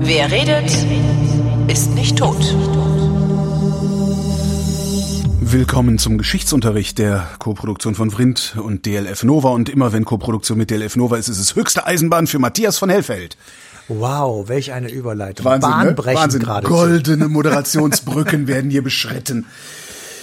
Wer 0.00 0.30
redet, 0.30 0.70
ist 1.68 1.94
nicht 1.94 2.18
tot. 2.18 2.54
Willkommen 5.40 5.98
zum 5.98 6.18
Geschichtsunterricht 6.18 6.98
der 6.98 7.28
Koproduktion 7.38 7.94
von 7.94 8.10
Vrindt 8.10 8.56
und 8.60 8.86
DLF 8.86 9.24
Nova. 9.24 9.50
Und 9.50 9.68
immer 9.68 9.92
wenn 9.92 10.04
Koproduktion 10.04 10.58
mit 10.58 10.70
DLF 10.70 10.96
Nova 10.96 11.16
ist, 11.16 11.28
ist 11.28 11.38
es 11.38 11.54
höchste 11.54 11.86
Eisenbahn 11.86 12.26
für 12.26 12.38
Matthias 12.38 12.78
von 12.78 12.90
Hellfeld. 12.90 13.36
Wow, 13.88 14.48
welch 14.48 14.72
eine 14.72 14.90
Überleitung. 14.90 15.44
Wahnsinn, 15.44 15.70
ne? 15.70 15.76
Bahnbrechend 15.76 16.20
Wahnsinn. 16.22 16.42
gerade. 16.42 16.66
Goldene 16.66 17.28
Moderationsbrücken 17.28 18.46
werden 18.48 18.70
hier 18.70 18.82
beschritten. 18.82 19.46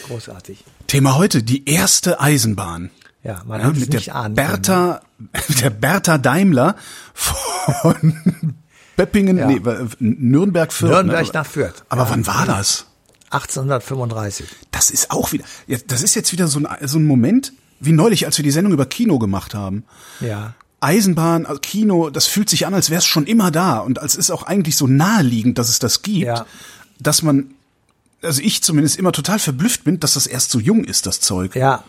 Großartig. 0.07 0.63
Thema 0.88 1.15
heute, 1.15 1.43
die 1.43 1.67
erste 1.69 2.19
Eisenbahn. 2.19 2.89
Ja, 3.23 3.41
man 3.46 3.61
Ja, 3.61 3.69
mit 3.69 3.93
der 3.93 4.15
ahnen 4.15 4.36
Bertha, 4.36 5.01
der 5.61 5.69
Bertha 5.69 6.18
Daimler 6.18 6.75
von 7.14 8.55
Beppingen, 8.97 9.37
Ja. 9.37 9.47
nee, 9.47 9.61
Nürnberg 10.00 10.71
Fürth. 10.73 10.92
Nürnberg 10.92 11.25
ne? 11.25 11.31
nach 11.33 11.45
Fürth. 11.45 11.83
Aber 11.89 12.09
wann 12.09 12.28
war 12.28 12.45
das? 12.45 12.79
können. 12.79 12.89
1835. 13.31 14.45
Das 14.71 14.92
ist 14.92 15.09
auch 15.09 15.31
wieder, 15.31 15.43
ja, 15.68 15.78
das 15.87 16.04
ist 16.04 16.14
jetzt 16.15 16.31
wieder 16.33 16.47
so 16.47 16.59
ein, 16.59 16.67
so 16.87 17.00
ein 17.00 17.06
Moment, 17.07 17.54
wie 17.79 17.92
neulich, 17.92 18.25
als 18.28 18.37
wir 18.37 18.43
die 18.43 18.51
Sendung 18.51 18.73
über 18.73 18.86
Kino 18.86 19.17
gemacht 19.17 19.56
haben. 19.56 19.86
Ja. 20.20 20.54
Eisenbahn, 20.81 21.45
also 21.47 21.59
Kino, 21.59 22.09
das 22.11 22.28
fühlt 22.28 22.50
sich 22.50 22.67
an, 22.67 22.73
als 22.73 22.89
wäre 22.89 23.00
es 23.00 23.06
schon 23.06 23.25
immer 23.25 23.50
da 23.51 23.79
und 23.79 24.00
als 24.00 24.15
ist 24.15 24.29
auch 24.31 24.43
eigentlich 24.43 24.75
so 24.75 24.86
naheliegend, 24.86 25.57
dass 25.57 25.70
es 25.70 25.79
das 25.79 26.01
gibt, 26.04 26.25
Ja. 26.28 26.45
dass 27.00 27.23
man, 27.23 27.54
also 28.23 28.41
ich 28.41 28.63
zumindest 28.63 28.97
immer 28.97 29.11
total 29.11 29.39
verblüfft 29.39 29.83
bin, 29.83 30.00
dass 30.00 30.13
das 30.13 30.27
erst 30.27 30.51
so 30.51 30.59
jung 30.59 30.83
ist, 30.83 31.05
das 31.05 31.19
Zeug. 31.19 31.55
Ja. 31.55 31.83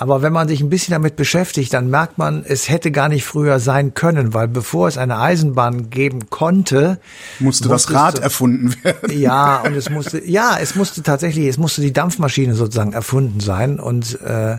Aber 0.00 0.22
wenn 0.22 0.32
man 0.32 0.48
sich 0.48 0.62
ein 0.62 0.70
bisschen 0.70 0.92
damit 0.92 1.14
beschäftigt, 1.16 1.74
dann 1.74 1.90
merkt 1.90 2.16
man, 2.16 2.42
es 2.48 2.70
hätte 2.70 2.90
gar 2.90 3.10
nicht 3.10 3.26
früher 3.26 3.58
sein 3.60 3.92
können, 3.92 4.32
weil 4.32 4.48
bevor 4.48 4.88
es 4.88 4.96
eine 4.96 5.18
Eisenbahn 5.18 5.90
geben 5.90 6.30
konnte, 6.30 6.98
Musste 7.38 7.64
das 7.68 7.72
musstest 7.82 7.94
Rad 7.98 8.16
du- 8.18 8.22
erfunden 8.22 8.74
werden. 8.82 9.20
Ja, 9.20 9.58
und 9.60 9.74
es 9.76 9.90
musste, 9.90 10.24
ja, 10.26 10.56
es 10.58 10.74
musste 10.74 11.02
tatsächlich, 11.02 11.46
es 11.48 11.58
musste 11.58 11.82
die 11.82 11.92
Dampfmaschine 11.92 12.54
sozusagen 12.54 12.94
erfunden 12.94 13.40
sein. 13.40 13.78
Und 13.78 14.18
äh, 14.22 14.56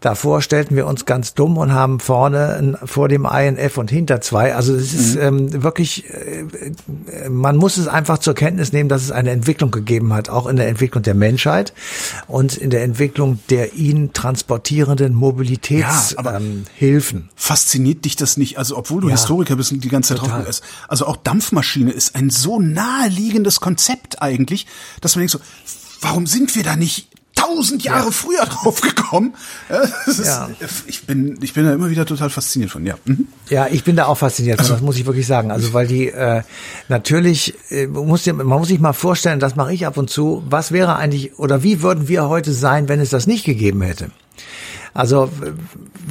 davor 0.00 0.42
stellten 0.42 0.74
wir 0.74 0.88
uns 0.88 1.06
ganz 1.06 1.34
dumm 1.34 1.58
und 1.58 1.72
haben 1.72 2.00
vorne 2.00 2.56
ein, 2.56 2.76
vor 2.84 3.08
dem 3.08 3.24
INF 3.24 3.78
und 3.78 3.88
hinter 3.88 4.20
zwei. 4.20 4.52
Also 4.56 4.74
es 4.74 4.92
ist 4.94 5.14
ähm, 5.14 5.62
wirklich, 5.62 6.06
äh, 6.10 7.28
man 7.28 7.56
muss 7.56 7.76
es 7.76 7.86
einfach 7.86 8.18
zur 8.18 8.34
Kenntnis 8.34 8.72
nehmen, 8.72 8.88
dass 8.88 9.02
es 9.02 9.12
eine 9.12 9.30
Entwicklung 9.30 9.70
gegeben 9.70 10.12
hat, 10.12 10.28
auch 10.28 10.48
in 10.48 10.56
der 10.56 10.66
Entwicklung 10.66 11.04
der 11.04 11.14
Menschheit 11.14 11.72
und 12.26 12.56
in 12.56 12.70
der 12.70 12.82
Entwicklung 12.82 13.38
der 13.48 13.74
ihn 13.74 14.12
transportierenden 14.76 15.14
Mobilitätshilfen. 15.14 16.24
Ja, 16.24 16.86
ähm. 16.88 17.28
Fasziniert 17.36 18.04
dich 18.04 18.16
das 18.16 18.36
nicht? 18.36 18.58
Also, 18.58 18.76
obwohl 18.76 19.00
du 19.02 19.08
Ja. 19.08 19.14
Historiker 19.14 19.56
bist 19.56 19.72
und 19.72 19.82
die 19.84 19.88
ganze 19.88 20.10
Zeit 20.10 20.18
Total. 20.18 20.38
drauf 20.38 20.46
bist. 20.46 20.62
Also 20.88 21.06
auch 21.06 21.16
Dampfmaschine 21.16 21.90
ist 21.92 22.14
ein 22.14 22.30
so 22.30 22.60
naheliegendes 22.60 23.60
Konzept 23.60 24.22
eigentlich, 24.22 24.66
dass 25.00 25.14
man 25.16 25.20
denkt 25.20 25.32
so, 25.32 25.40
warum 26.00 26.26
sind 26.26 26.54
wir 26.54 26.62
da 26.62 26.76
nicht 26.76 27.08
tausend 27.34 27.82
Jahre 27.82 28.12
früher 28.12 28.44
drauf 28.46 28.80
gekommen? 28.80 29.34
Ja, 29.68 29.80
das 30.06 30.18
ist, 30.18 30.26
Ja. 30.26 30.48
Ich 30.86 31.06
bin, 31.06 31.38
ich 31.42 31.54
bin 31.54 31.64
da 31.64 31.72
immer 31.72 31.90
wieder 31.90 32.06
total 32.06 32.30
fasziniert 32.30 32.70
von, 32.70 32.84
ja. 32.86 32.94
Mhm. 33.04 33.26
Ja, 33.48 33.66
ich 33.68 33.84
bin 33.84 33.96
da 33.96 34.06
auch 34.06 34.18
fasziniert 34.18 34.60
von, 34.60 34.68
das 34.70 34.80
muss 34.80 34.96
ich 34.96 35.06
wirklich 35.06 35.26
sagen. 35.26 35.50
Also 35.50 35.72
weil 35.72 35.86
die 35.86 36.08
äh, 36.08 36.42
natürlich 36.88 37.54
äh, 37.70 37.86
muss 37.86 38.26
man 38.26 38.46
muss 38.46 38.68
sich 38.68 38.78
mal 38.80 38.92
vorstellen, 38.92 39.40
das 39.40 39.56
mache 39.56 39.72
ich 39.74 39.86
ab 39.86 39.96
und 39.96 40.08
zu. 40.10 40.42
Was 40.48 40.72
wäre 40.72 40.96
eigentlich 40.96 41.38
oder 41.38 41.62
wie 41.62 41.82
würden 41.82 42.08
wir 42.08 42.28
heute 42.28 42.52
sein, 42.52 42.88
wenn 42.88 43.00
es 43.00 43.10
das 43.10 43.26
nicht 43.26 43.44
gegeben 43.44 43.82
hätte? 43.82 44.10
Also 44.94 45.30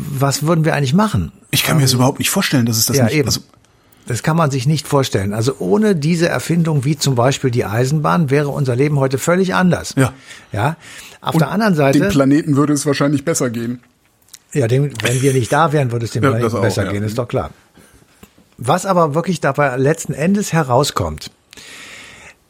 was 0.09 0.43
würden 0.43 0.65
wir 0.65 0.73
eigentlich 0.75 0.93
machen? 0.93 1.31
Ich 1.51 1.63
kann 1.63 1.77
mir 1.77 1.83
das 1.83 1.93
überhaupt 1.93 2.19
nicht 2.19 2.29
vorstellen, 2.29 2.65
dass 2.65 2.77
es 2.77 2.85
das 2.87 2.97
Ja, 2.97 3.05
nicht, 3.05 3.15
eben. 3.15 3.27
also, 3.27 3.41
Das 4.07 4.23
kann 4.23 4.35
man 4.35 4.49
sich 4.49 4.65
nicht 4.65 4.87
vorstellen. 4.87 5.33
Also 5.33 5.55
ohne 5.59 5.95
diese 5.95 6.27
Erfindung 6.27 6.83
wie 6.85 6.97
zum 6.97 7.15
Beispiel 7.15 7.51
die 7.51 7.65
Eisenbahn 7.65 8.29
wäre 8.29 8.49
unser 8.49 8.75
Leben 8.75 8.97
heute 8.99 9.17
völlig 9.19 9.53
anders. 9.53 9.93
Ja. 9.97 10.13
Ja. 10.51 10.75
Auf 11.21 11.37
der 11.37 11.51
anderen 11.51 11.75
Seite. 11.75 11.99
dem 11.99 12.09
Planeten 12.09 12.55
würde 12.55 12.73
es 12.73 12.85
wahrscheinlich 12.87 13.23
besser 13.25 13.49
gehen. 13.51 13.81
Ja, 14.53 14.67
dem, 14.67 14.91
wenn 15.03 15.21
wir 15.21 15.33
nicht 15.33 15.51
da 15.53 15.71
wären, 15.71 15.91
würde 15.91 16.05
es 16.05 16.11
dem 16.11 16.23
Ja, 16.23 16.31
Planeten 16.31 16.55
auch, 16.57 16.61
besser 16.61 16.85
ja. 16.85 16.91
gehen, 16.91 17.03
ist 17.03 17.17
doch 17.17 17.27
klar. 17.27 17.51
Was 18.57 18.85
aber 18.87 19.13
wirklich 19.13 19.39
dabei 19.39 19.77
letzten 19.77 20.13
Endes 20.13 20.51
herauskommt, 20.53 21.31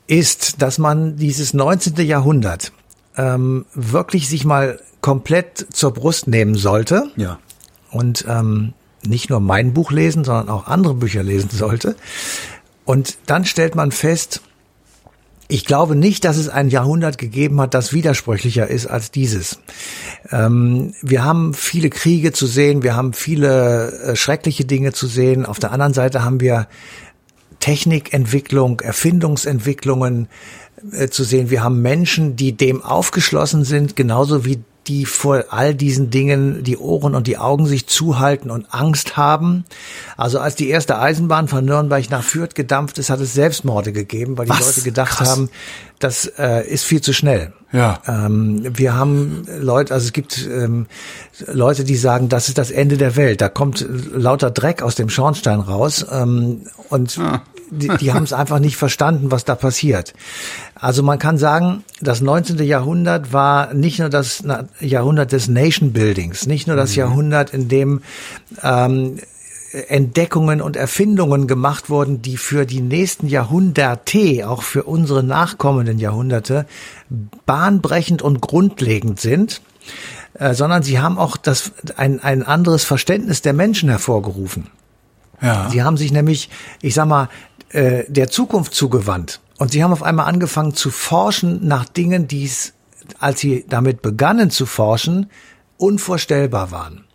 ist, 0.08 0.62
dass 0.62 0.78
man 0.78 1.16
dieses 1.18 1.54
19. 1.54 1.96
Jahrhundert 2.06 2.72
ähm, 3.18 3.66
wirklich 3.74 4.28
sich 4.30 4.46
mal 4.46 4.80
komplett 5.02 5.68
zur 5.74 5.94
Brust 5.94 6.28
nehmen 6.28 6.56
sollte 6.56 7.08
Ja. 7.16 7.40
und 7.92 8.26
ähm, 8.28 8.74
nicht 9.06 9.30
nur 9.30 9.40
mein 9.40 9.74
Buch 9.74 9.92
lesen, 9.92 10.24
sondern 10.24 10.50
auch 10.50 10.68
andere 10.68 10.94
Bücher 10.94 11.24
lesen 11.24 11.50
sollte. 11.52 11.96
Und 12.86 13.18
dann 13.26 13.46
stellt 13.46 13.76
man 13.76 13.92
fest, 13.92 14.42
ich 15.48 15.66
glaube 15.66 15.96
nicht, 15.96 16.24
dass 16.24 16.38
es 16.38 16.48
ein 16.48 16.70
Jahrhundert 16.70 17.18
gegeben 17.18 17.60
hat, 17.60 17.74
das 17.74 17.92
widersprüchlicher 17.92 18.68
ist 18.68 18.86
als 18.88 19.12
dieses. 19.12 19.60
Ähm, 20.30 20.94
wir 21.02 21.26
haben 21.26 21.54
viele 21.54 21.90
Kriege 21.90 22.32
zu 22.32 22.48
sehen, 22.48 22.84
wir 22.84 22.96
haben 22.96 23.12
viele 23.14 23.92
äh, 23.92 24.16
schreckliche 24.16 24.64
Dinge 24.64 24.94
zu 24.94 25.08
sehen. 25.08 25.46
Auf 25.46 25.60
der 25.60 25.72
anderen 25.74 25.94
Seite 25.94 26.24
haben 26.24 26.40
wir 26.40 26.68
Technikentwicklung, 27.60 28.80
Erfindungsentwicklungen 28.80 30.30
äh, 30.94 31.10
zu 31.10 31.24
sehen. 31.24 31.50
Wir 31.50 31.64
haben 31.64 31.82
Menschen, 31.82 32.36
die 32.36 32.54
dem 32.54 32.82
aufgeschlossen 32.82 33.64
sind, 33.66 33.96
genauso 33.96 34.46
wie 34.46 34.60
die 34.88 35.06
vor 35.06 35.46
all 35.50 35.76
diesen 35.76 36.10
Dingen 36.10 36.64
die 36.64 36.78
Ohren 36.78 37.14
und 37.14 37.28
die 37.28 37.38
Augen 37.38 37.68
sich 37.68 37.88
zuhalten 37.88 38.50
und 38.50 38.74
Angst 38.74 39.16
haben. 39.16 39.64
Also 40.18 40.40
als 40.40 40.56
die 40.56 40.70
erste 40.70 40.98
Eisenbahn 40.98 41.48
von 41.48 41.64
Nürnberg 41.64 42.10
nach 42.10 42.24
Fürth 42.24 42.56
gedampft 42.56 42.98
ist, 42.98 43.10
hat 43.10 43.20
es 43.20 43.34
Selbstmorde 43.34 43.92
gegeben, 43.92 44.38
weil 44.38 44.46
die 44.46 44.52
Was? 44.52 44.66
Leute 44.66 44.82
gedacht 44.82 45.18
Krass. 45.18 45.30
haben, 45.30 45.50
das 46.00 46.26
äh, 46.38 46.68
ist 46.68 46.84
viel 46.84 47.02
zu 47.02 47.14
schnell. 47.14 47.54
Ja. 47.72 48.02
Ähm, 48.08 48.64
wir 48.76 48.96
haben 48.96 49.46
Leute, 49.60 49.94
also 49.94 50.06
es 50.06 50.14
gibt 50.14 50.48
ähm, 50.48 50.88
Leute, 51.48 51.84
die 51.84 51.96
sagen, 51.96 52.28
das 52.28 52.50
ist 52.50 52.58
das 52.58 52.72
Ende 52.72 52.98
der 52.98 53.16
Welt. 53.16 53.40
Da 53.40 53.50
kommt 53.50 53.86
lauter 54.14 54.52
Dreck 54.52 54.82
aus 54.82 54.96
dem 54.96 55.10
Schornstein 55.10 55.60
raus 55.60 56.06
ähm, 56.12 56.64
und 56.90 57.20
die, 57.72 57.88
die 57.88 58.14
haben 58.14 58.24
es 58.24 58.34
einfach 58.34 58.60
nicht 58.60 58.76
verstanden, 58.76 59.32
was 59.32 59.46
da 59.46 59.56
passiert. 59.56 60.14
Also 60.76 61.02
man 61.04 61.18
kann 61.18 61.38
sagen, 61.38 61.84
das 62.02 62.22
19. 62.22 62.60
Jahrhundert 62.60 63.34
war 63.34 63.74
nicht 63.74 64.00
nur 64.00 64.10
das 64.10 64.44
Jahrhundert 64.80 65.32
des 65.32 65.48
Nation 65.48 65.94
Buildings, 65.94 66.46
nicht 66.46 66.68
nur 66.68 66.76
das 66.76 66.96
Jahrhundert, 66.96 67.54
in 67.54 67.70
dem 67.70 68.02
ähm, 68.62 69.18
Entdeckungen 69.72 70.62
und 70.62 70.76
Erfindungen 70.76 71.48
gemacht 71.48 71.90
wurden, 71.90 72.22
die 72.22 72.38
für 72.38 72.66
die 72.66 72.82
nächsten 72.82 73.28
Jahrhunderte, 73.28 74.50
auch 74.50 74.64
für 74.64 74.84
unsere 74.84 75.24
nachkommenden 75.24 75.98
Jahrhunderte, 75.98 76.66
bahnbrechend 77.46 78.22
und 78.22 78.42
grundlegend 78.42 79.22
sind, 79.22 79.62
äh, 80.34 80.54
sondern 80.54 80.84
sie 80.84 81.00
haben 81.00 81.18
auch 81.18 81.38
das, 81.38 81.72
ein, 81.96 82.22
ein 82.22 82.44
anderes 82.44 82.84
Verständnis 82.84 83.42
der 83.42 83.54
Menschen 83.54 83.88
hervorgerufen. 83.88 84.68
Ja. 85.42 85.70
Sie 85.70 85.84
haben 85.84 85.98
sich 85.98 86.12
nämlich, 86.12 86.50
ich 86.82 86.94
sag 86.94 87.08
mal, 87.08 87.30
äh, 87.70 88.04
der 88.08 88.30
Zukunft 88.30 88.74
zugewandt. 88.74 89.40
Und 89.58 89.72
sie 89.72 89.84
haben 89.84 89.94
auf 89.94 90.04
einmal 90.04 90.28
angefangen 90.28 90.74
zu 90.74 90.90
forschen 90.90 91.68
nach 91.68 91.86
Dingen, 91.86 92.28
die 92.28 92.46
es, 92.46 92.74
als 93.20 93.40
sie 93.40 93.66
damit 93.68 94.02
begannen 94.02 94.50
zu 94.50 94.66
forschen, 94.66 95.30
unvorstellbar 95.78 96.72
waren. 96.72 97.06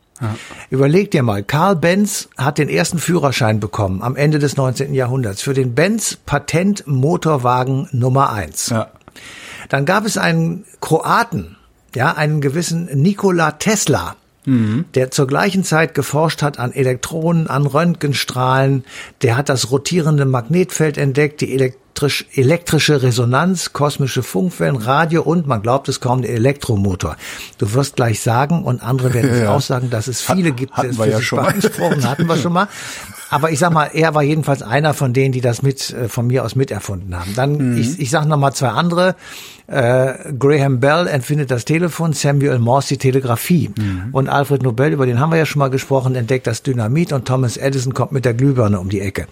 Überleg 0.71 1.11
dir 1.11 1.23
mal, 1.23 1.43
Karl 1.43 1.77
Benz 1.77 2.29
hat 2.39 2.59
den 2.59 2.69
ersten 2.69 2.99
Führerschein 2.99 3.61
bekommen 3.61 4.03
am 4.03 4.17
Ende 4.17 4.39
des 4.39 4.57
19. 4.57 4.95
Jahrhunderts 4.95 5.43
für 5.43 5.53
den 5.53 5.75
Benz 5.75 6.17
Patent 6.25 6.87
Motorwagen 6.87 7.89
Nummer 7.93 8.33
eins. 8.33 8.71
Ja. 8.71 8.89
Dann 9.69 9.85
gab 9.85 10.07
es 10.07 10.17
einen 10.17 10.65
Kroaten, 10.81 11.57
ja, 11.95 12.15
einen 12.15 12.41
gewissen 12.41 12.87
Nikola 12.87 13.53
Tesla, 13.53 14.17
der 14.47 15.11
zur 15.11 15.27
gleichen 15.27 15.65
Zeit 15.65 15.95
geforscht 15.95 16.41
hat 16.43 16.59
an 16.61 16.73
Elektronen, 16.73 17.49
an 17.49 17.67
Röntgenstrahlen. 17.67 18.85
Der 19.23 19.37
hat 19.37 19.49
das 19.49 19.71
rotierende 19.73 20.25
Magnetfeld 20.25 20.99
entdeckt, 20.99 21.41
die 21.41 21.53
elektrisch, 21.53 22.27
elektrische 22.35 23.03
Resonanz, 23.03 23.73
kosmische 23.73 24.23
Funkwellen, 24.23 24.77
Radio 24.77 25.23
und, 25.23 25.47
man 25.49 25.63
glaubt 25.63 25.89
es 25.89 26.01
kaum, 26.01 26.23
den 26.23 26.31
Elektromotor. 26.31 27.17
Du 27.59 27.73
wirst 27.75 27.97
gleich 27.97 28.21
sagen, 28.21 28.63
und 28.63 28.83
andere 28.83 29.15
werden 29.15 29.31
es 29.31 29.41
Ja. 29.43 29.55
auch 29.57 29.61
sagen, 29.61 29.91
dass 29.91 30.07
es 30.07 30.21
viele 30.23 30.51
Hat- 30.51 30.57
gibt, 30.57 30.73
die 30.79 30.97
wir 30.97 31.07
es 31.07 31.13
ja 31.13 31.21
schon 31.21 31.39
mal. 31.41 31.53
Hatten 32.05 32.27
wir 32.29 32.37
schon 32.37 32.53
mal. 32.53 32.69
Aber 33.29 33.51
ich 33.51 33.59
sag 33.59 33.73
mal, 33.73 33.91
er 33.93 34.15
war 34.15 34.23
jedenfalls 34.23 34.63
einer 34.63 34.95
von 34.95 35.13
denen, 35.13 35.33
die 35.33 35.41
das 35.41 35.63
mit 35.63 35.91
äh, 35.91 36.09
von 36.09 36.27
mir 36.29 36.45
aus 36.45 36.55
miterfunden 36.55 37.19
haben. 37.19 37.35
Dann, 37.35 37.73
Mhm. 37.73 37.79
ich, 37.81 37.99
ich 37.99 38.11
sage 38.11 38.29
noch 38.29 38.37
mal 38.37 38.53
zwei 38.53 38.69
andere. 38.69 39.17
Äh, 39.67 40.33
Graham 40.39 40.79
Bell 40.79 41.09
entfindet 41.09 41.51
das 41.51 41.65
Telefon, 41.65 42.13
Samuel 42.13 42.61
Morse 42.61 42.89
die 42.89 42.99
Telegrafie. 42.99 43.71
Mhm. 43.77 44.09
Und 44.13 44.29
Alfred 44.29 44.63
Nobel, 44.63 44.93
über 44.93 45.07
den 45.07 45.19
haben 45.19 45.31
wir 45.31 45.39
ja 45.39 45.47
schon 45.47 45.59
mal 45.59 45.71
gesprochen, 45.71 46.15
entdeckt 46.15 46.47
das 46.47 46.63
Dynamit 46.63 47.13
und 47.13 47.27
Thomas 47.27 47.57
Edison 47.57 47.95
kommt 47.95 48.13
mit 48.13 48.25
der 48.25 48.35
Glühbirne 48.35 48.79
um 48.79 48.89
die 48.89 49.01
Ecke. 49.01 49.27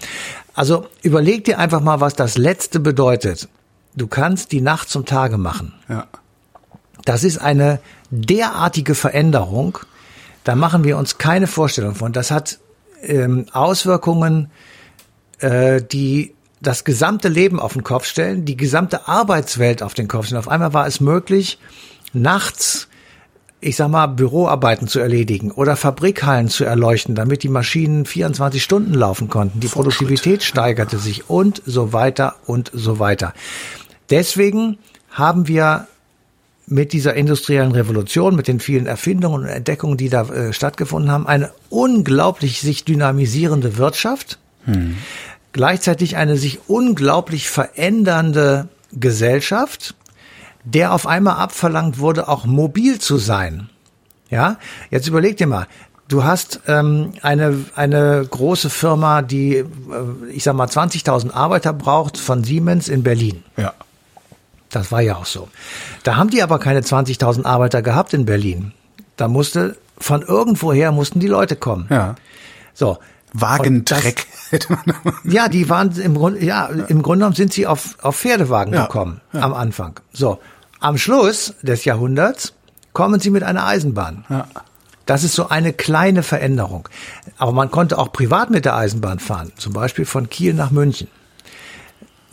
Also 0.55 0.87
überleg 1.02 1.44
dir 1.44 1.58
einfach 1.61 1.81
mal, 1.81 2.00
was 2.00 2.14
das 2.14 2.37
Letzte 2.37 2.81
bedeutet. 2.81 3.49
Du 3.94 4.08
kannst 4.08 4.50
die 4.50 4.61
Nacht 4.61 4.88
zum 4.90 5.05
Tage 5.05 5.38
machen. 5.38 5.73
Ja. 5.88 6.06
Das 7.05 7.23
ist 7.23 7.38
eine 7.38 7.79
derartige 8.11 8.94
Veränderung, 8.94 9.79
Da 10.43 10.55
machen 10.56 10.85
wir 10.85 10.99
uns 10.99 11.17
keine 11.19 11.47
Vorstellung 11.47 11.94
von. 11.94 12.12
Das 12.12 12.31
hat 12.31 12.58
ähm, 13.06 13.46
Auswirkungen, 13.52 14.50
äh, 15.38 15.82
die 15.82 16.34
das 16.60 16.84
gesamte 16.84 17.28
Leben 17.28 17.60
auf 17.60 17.74
den 17.74 17.84
Kopf 17.84 18.06
stellen, 18.06 18.44
die 18.44 18.56
gesamte 18.56 19.06
Arbeitswelt 19.06 19.82
auf 19.82 19.94
den 19.94 20.08
Kopf 20.08 20.26
stellen. 20.26 20.38
Auf 20.38 20.48
einmal 20.48 20.72
war 20.72 20.86
es 20.86 21.00
möglich, 21.00 21.58
nachts 22.12 22.88
ich 23.64 23.76
sag 23.76 23.88
mal, 23.88 24.08
Büroarbeiten 24.08 24.88
zu 24.88 25.00
erledigen 25.00 25.50
oder 25.50 25.74
Fabrikhallen 25.74 26.48
zu 26.48 26.64
erleuchten, 26.64 27.14
damit 27.14 27.42
die 27.42 27.48
Maschinen 27.48 28.04
24 28.04 28.62
Stunden 28.62 28.92
laufen 28.92 29.30
konnten. 29.30 29.60
Die 29.60 29.68
Produktivität 29.68 30.42
steigerte 30.42 30.98
sich 30.98 31.30
und 31.30 31.62
so 31.64 31.94
weiter 31.94 32.36
und 32.44 32.70
so 32.74 32.98
weiter. 32.98 33.32
Deswegen 34.10 34.76
haben 35.10 35.48
wir 35.48 35.86
mit 36.66 36.93
dieser 36.93 37.14
industriellen 37.14 37.72
Revolution, 37.72 38.37
mit 38.37 38.49
den 38.49 38.61
vielen 38.61 38.87
Erfindungen 38.87 39.43
und 39.43 39.49
Entdeckungen, 39.49 39.96
die 39.96 40.08
da 40.08 40.22
äh, 40.22 40.52
stattgefunden 40.52 41.11
haben, 41.11 41.26
eine 41.26 41.50
unglaublich 41.69 42.61
sich 42.61 42.84
dynamisierende 42.84 43.76
Wirtschaft, 43.76 44.38
hm. 44.64 44.96
gleichzeitig 45.52 46.16
eine 46.16 46.37
sich 46.37 46.61
unglaublich 46.69 47.49
verändernde 47.50 48.69
Gesellschaft, 48.93 49.94
der 50.64 50.93
auf 50.93 51.06
einmal 51.06 51.37
abverlangt 51.37 51.99
wurde, 51.99 52.28
auch 52.28 52.46
mobil 52.46 52.99
zu 52.99 53.19
sein. 53.19 53.69
Ja, 54.31 54.58
jetzt 54.90 55.06
überleg 55.06 55.37
dir 55.37 55.46
mal, 55.46 55.66
du 56.08 56.25
hast 56.25 56.61
ähm, 56.66 57.12
eine, 57.22 57.66
eine 57.76 58.26
große 58.28 58.70
Firma, 58.70 59.20
die, 59.20 59.56
äh, 59.56 59.66
ich 60.32 60.44
sag 60.44 60.55
mal, 60.55 60.66
20.000 60.66 61.32
Arbeiter 61.32 61.75
braucht 61.75 62.16
von 62.16 62.43
Siemens 62.43 62.88
in 62.88 63.02
Berlin. 63.02 63.43
Ja. 63.58 63.75
Das 64.70 64.90
war 64.90 65.00
ja 65.00 65.16
auch 65.16 65.26
so. 65.26 65.49
Da 66.02 66.16
haben 66.16 66.31
die 66.31 66.43
aber 66.43 66.58
keine 66.58 66.81
20.000 66.81 67.44
Arbeiter 67.44 67.82
gehabt 67.82 68.12
in 68.14 68.25
Berlin. 68.25 68.72
Da 69.16 69.28
musste, 69.28 69.76
von 69.99 70.22
irgendwoher 70.22 70.93
mussten 70.93 71.20
die 71.20 71.28
Leute 71.28 71.56
kommen. 71.56 71.87
Ja. 71.90 72.16
So. 72.75 72.99
Wagentreck. 73.32 74.26
ja, 75.25 75.49
die 75.49 75.69
waren 75.69 75.90
im 75.99 76.14
Grunde, 76.14 76.44
ja, 76.44 76.66
im 76.66 77.02
Grunde 77.02 77.20
genommen 77.20 77.34
sind 77.34 77.52
sie 77.52 77.66
auf, 77.66 77.96
auf 78.00 78.16
Pferdewagen 78.16 78.72
ja, 78.72 78.87
gekommen 78.87 79.20
ja. 79.32 79.40
am 79.40 79.55
Anfang. 79.55 79.99
So. 80.12 80.38
Am 80.78 80.99
Schluss 80.99 81.55
des 81.62 81.84
Jahrhunderts 81.84 82.52
kommen 82.93 83.19
sie 83.19 83.31
mit 83.31 83.43
einer 83.43 83.66
Eisenbahn. 83.66 84.25
Ja. 84.28 84.46
Das 85.06 85.25
ist 85.25 85.34
so 85.34 85.49
eine 85.49 85.72
kleine 85.72 86.22
Veränderung. 86.22 86.88
Aber 87.37 87.52
man 87.52 87.70
konnte 87.70 87.99
auch 87.99 88.12
privat 88.12 88.50
mit 88.50 88.64
der 88.64 88.76
Eisenbahn 88.76 89.19
fahren, 89.19 89.52
zum 89.56 89.72
Beispiel 89.72 90.06
von 90.06 90.31
Kiel 90.31 90.55
nach 90.55 90.70
München. 90.70 91.08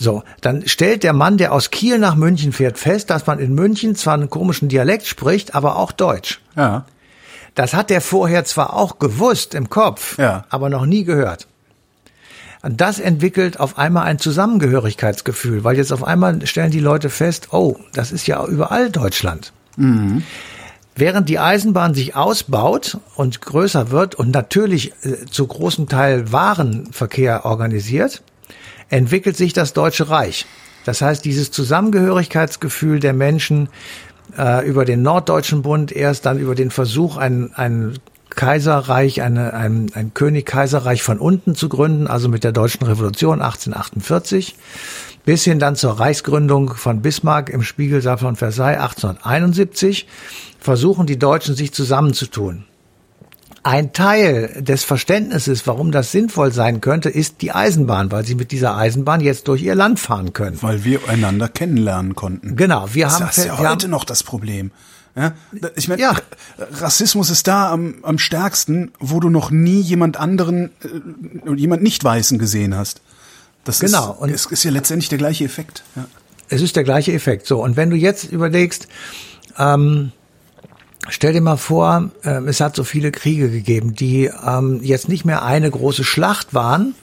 So, 0.02 0.24
dann 0.42 0.68
stellt 0.68 1.04
der 1.04 1.14
Mann, 1.14 1.38
der 1.38 1.54
aus 1.54 1.70
Kiel 1.70 2.00
nach 2.00 2.16
München 2.16 2.54
fährt, 2.54 2.80
fest, 2.80 3.12
dass 3.12 3.28
man 3.28 3.38
in 3.38 3.54
München 3.54 3.96
zwar 3.96 4.16
einen 4.16 4.32
komischen 4.32 4.68
Dialekt 4.68 5.06
spricht, 5.06 5.54
aber 5.54 5.76
auch 5.76 5.92
Deutsch. 5.92 6.42
Ja. 6.56 6.86
Das 7.54 7.76
hat 7.76 7.92
er 7.92 8.02
vorher 8.02 8.44
zwar 8.44 8.74
auch 8.74 8.98
gewusst 8.98 9.54
im 9.54 9.70
Kopf, 9.70 10.18
ja. 10.18 10.46
aber 10.50 10.70
noch 10.70 10.88
nie 10.88 11.04
gehört. 11.04 11.46
Und 12.64 12.82
das 12.82 13.00
entwickelt 13.00 13.60
auf 13.60 13.78
einmal 13.78 14.06
ein 14.06 14.18
Zusammengehörigkeitsgefühl, 14.18 15.64
weil 15.64 15.78
jetzt 15.78 15.94
auf 15.94 16.04
einmal 16.04 16.48
stellen 16.48 16.72
die 16.72 16.80
Leute 16.80 17.12
fest, 17.12 17.50
oh, 17.52 17.76
das 17.94 18.12
ist 18.12 18.26
ja 18.26 18.44
überall 18.44 18.90
Deutschland. 18.90 19.54
Mhm. 19.78 20.24
Während 20.96 21.30
die 21.30 21.38
Eisenbahn 21.38 21.94
sich 21.94 22.16
ausbaut 22.16 22.98
und 23.16 23.40
größer 23.42 23.92
wird 23.92 24.16
und 24.16 24.34
natürlich 24.34 24.94
äh, 25.04 25.28
zu 25.30 25.46
großem 25.46 25.88
Teil 25.88 26.32
Warenverkehr 26.32 27.46
organisiert, 27.46 28.24
entwickelt 28.92 29.36
sich 29.36 29.54
das 29.54 29.74
Deutsche 29.74 30.10
Reich. 30.10 30.46
Das 30.86 31.02
heißt, 31.02 31.26
dieses 31.26 31.52
Zusammengehörigkeitsgefühl 31.52 33.00
der 33.00 33.14
Menschen 33.14 33.70
äh, 34.38 34.68
über 34.68 34.86
den 34.86 35.02
Norddeutschen 35.02 35.64
Bund, 35.64 35.92
erst 35.92 36.26
dann 36.26 36.40
über 36.40 36.56
den 36.56 36.72
Versuch, 36.72 37.18
ein, 37.18 37.52
ein 37.56 37.98
Kaiserreich, 38.30 39.22
eine, 39.22 39.54
ein, 39.54 39.92
ein 39.94 40.14
König-Kaiserreich 40.14 41.04
von 41.04 41.20
unten 41.20 41.56
zu 41.56 41.70
gründen, 41.70 42.08
also 42.08 42.30
mit 42.30 42.44
der 42.44 42.52
Deutschen 42.52 42.86
Revolution 42.86 43.42
1848, 43.42 44.56
bis 45.26 45.44
hin 45.44 45.60
dann 45.60 45.76
zur 45.76 46.00
Reichsgründung 46.00 46.74
von 46.74 47.02
Bismarck 47.02 47.50
im 47.50 47.62
Spiegelsaal 47.62 48.18
von 48.18 48.36
Versailles 48.36 48.80
1871, 48.80 50.08
versuchen 50.60 51.06
die 51.06 51.20
Deutschen 51.20 51.56
sich 51.56 51.74
zusammenzutun. 51.74 52.66
Ein 53.64 53.94
Teil 53.94 54.64
des 54.64 54.84
Verständnisses, 54.84 55.68
warum 55.68 55.92
das 55.92 56.12
sinnvoll 56.12 56.52
sein 56.52 56.82
könnte, 56.82 57.10
ist 57.10 57.42
die 57.42 57.52
Eisenbahn, 57.52 58.12
weil 58.12 58.26
sie 58.26 58.34
mit 58.34 58.52
dieser 58.52 58.76
Eisenbahn 58.76 59.22
jetzt 59.22 59.48
durch 59.48 59.62
ihr 59.62 59.76
Land 59.76 60.00
fahren 60.00 60.34
können. 60.34 60.58
Weil 60.62 60.84
wir 60.84 61.08
einander 61.08 61.48
kennenlernen 61.48 62.16
konnten. 62.16 62.56
Genau, 62.56 62.88
wir 62.94 63.06
das 63.06 63.14
haben 63.16 63.28
das 63.28 63.38
ist 63.38 63.46
ja 63.46 63.58
heute 63.60 63.88
noch 63.88 64.04
das 64.04 64.24
Problem. 64.24 64.72
Ja, 65.16 65.34
ich 65.76 65.88
meine, 65.88 66.02
ja. 66.02 66.16
Rassismus 66.58 67.30
ist 67.30 67.48
da 67.48 67.72
am, 67.72 67.96
am 68.02 68.18
stärksten, 68.18 68.92
wo 69.00 69.20
du 69.20 69.30
noch 69.30 69.52
nie 69.52 69.82
jemand 69.82 70.18
anderen, 70.18 70.72
äh, 71.46 71.54
jemand 71.54 71.84
nicht 71.84 72.04
Weißen 72.04 72.40
gesehen 72.40 72.76
hast. 72.76 73.02
Das 73.64 73.80
genau. 73.80 74.14
ist, 74.14 74.20
und 74.20 74.30
es 74.32 74.46
ist 74.48 74.64
ja 74.64 74.72
letztendlich 74.72 75.10
der 75.10 75.18
gleiche 75.18 75.44
Effekt. 75.44 75.84
Ja. 75.96 76.06
Es 76.50 76.62
ist 76.62 76.76
der 76.76 76.84
gleiche 76.84 77.14
Effekt. 77.14 77.46
So 77.46 77.64
und 77.64 77.76
wenn 77.76 77.90
du 77.90 77.96
jetzt 77.96 78.32
überlegst, 78.32 78.88
ähm, 79.58 80.14
stell 81.10 81.34
dir 81.34 81.42
mal 81.42 81.58
vor, 81.58 82.12
äh, 82.24 82.42
es 82.46 82.60
hat 82.60 82.76
so 82.76 82.84
viele 82.84 83.12
Kriege 83.12 83.50
gegeben, 83.50 83.96
die 83.96 84.30
ähm, 84.46 84.80
jetzt 84.84 85.10
nicht 85.10 85.26
mehr 85.26 85.44
eine 85.44 85.70
große 85.70 86.04
Schlacht 86.04 86.54
waren, 86.54 86.96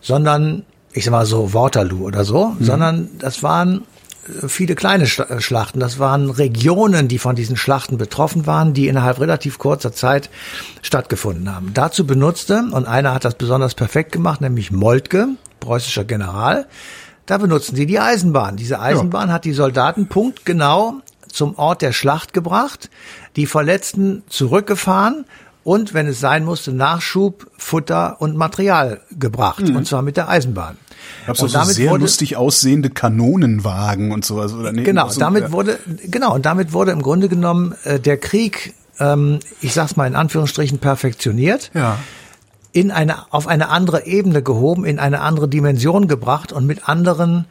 sondern 0.00 0.64
ich 0.92 1.04
sag 1.04 1.12
mal 1.12 1.26
so 1.26 1.54
Waterloo 1.54 2.06
oder 2.06 2.24
so, 2.24 2.54
mhm. 2.58 2.64
sondern 2.64 3.08
das 3.18 3.42
waren 3.42 3.84
viele 4.46 4.74
kleine 4.74 5.04
äh, 5.04 5.40
Schlachten. 5.40 5.80
Das 5.80 5.98
waren 5.98 6.30
Regionen, 6.30 7.08
die 7.08 7.18
von 7.18 7.36
diesen 7.36 7.56
Schlachten 7.56 7.98
betroffen 7.98 8.46
waren, 8.46 8.74
die 8.74 8.88
innerhalb 8.88 9.20
relativ 9.20 9.58
kurzer 9.58 9.92
Zeit 9.92 10.30
stattgefunden 10.82 11.54
haben. 11.54 11.72
Dazu 11.74 12.06
benutzte, 12.06 12.64
und 12.70 12.86
einer 12.86 13.14
hat 13.14 13.24
das 13.24 13.34
besonders 13.34 13.74
perfekt 13.74 14.12
gemacht, 14.12 14.40
nämlich 14.40 14.70
Moltke, 14.70 15.28
preußischer 15.60 16.04
General, 16.04 16.66
da 17.26 17.38
benutzten 17.38 17.76
sie 17.76 17.86
die 17.86 18.00
Eisenbahn. 18.00 18.56
Diese 18.56 18.80
Eisenbahn 18.80 19.28
ja. 19.28 19.34
hat 19.34 19.44
die 19.44 19.52
Soldaten 19.52 20.08
punktgenau 20.08 20.94
zum 21.28 21.56
Ort 21.56 21.82
der 21.82 21.92
Schlacht 21.92 22.32
gebracht, 22.32 22.90
die 23.36 23.46
Verletzten 23.46 24.22
zurückgefahren 24.28 25.24
und, 25.64 25.92
wenn 25.92 26.06
es 26.06 26.18
sein 26.18 26.44
musste, 26.44 26.72
Nachschub, 26.72 27.46
Futter 27.58 28.20
und 28.20 28.36
Material 28.36 29.00
gebracht. 29.18 29.68
Mhm. 29.68 29.76
Und 29.76 29.86
zwar 29.86 30.00
mit 30.00 30.16
der 30.16 30.28
Eisenbahn. 30.28 30.78
Gab 31.26 31.36
so 31.36 31.46
sehr 31.46 31.90
wurde, 31.90 32.04
lustig 32.04 32.36
aussehende 32.36 32.88
Kanonenwagen 32.90 34.12
und 34.12 34.24
sowas 34.24 34.54
oder 34.54 34.72
nee, 34.72 34.82
Genau, 34.82 35.08
so, 35.08 35.20
damit 35.20 35.44
ja. 35.44 35.52
wurde 35.52 35.78
genau 36.06 36.34
und 36.34 36.46
damit 36.46 36.72
wurde 36.72 36.92
im 36.92 37.02
Grunde 37.02 37.28
genommen 37.28 37.74
äh, 37.84 38.00
der 38.00 38.16
Krieg, 38.16 38.74
ähm, 38.98 39.40
ich 39.60 39.74
sag's 39.74 39.96
mal 39.96 40.06
in 40.06 40.16
Anführungsstrichen 40.16 40.78
perfektioniert. 40.78 41.70
Ja. 41.74 41.98
In 42.72 42.90
eine, 42.90 43.30
auf 43.32 43.46
eine 43.46 43.68
andere 43.68 44.06
Ebene 44.06 44.42
gehoben, 44.42 44.84
in 44.84 44.98
eine 44.98 45.20
andere 45.20 45.48
Dimension 45.48 46.08
gebracht 46.08 46.52
und 46.52 46.66
mit 46.66 46.88
anderen 46.88 47.46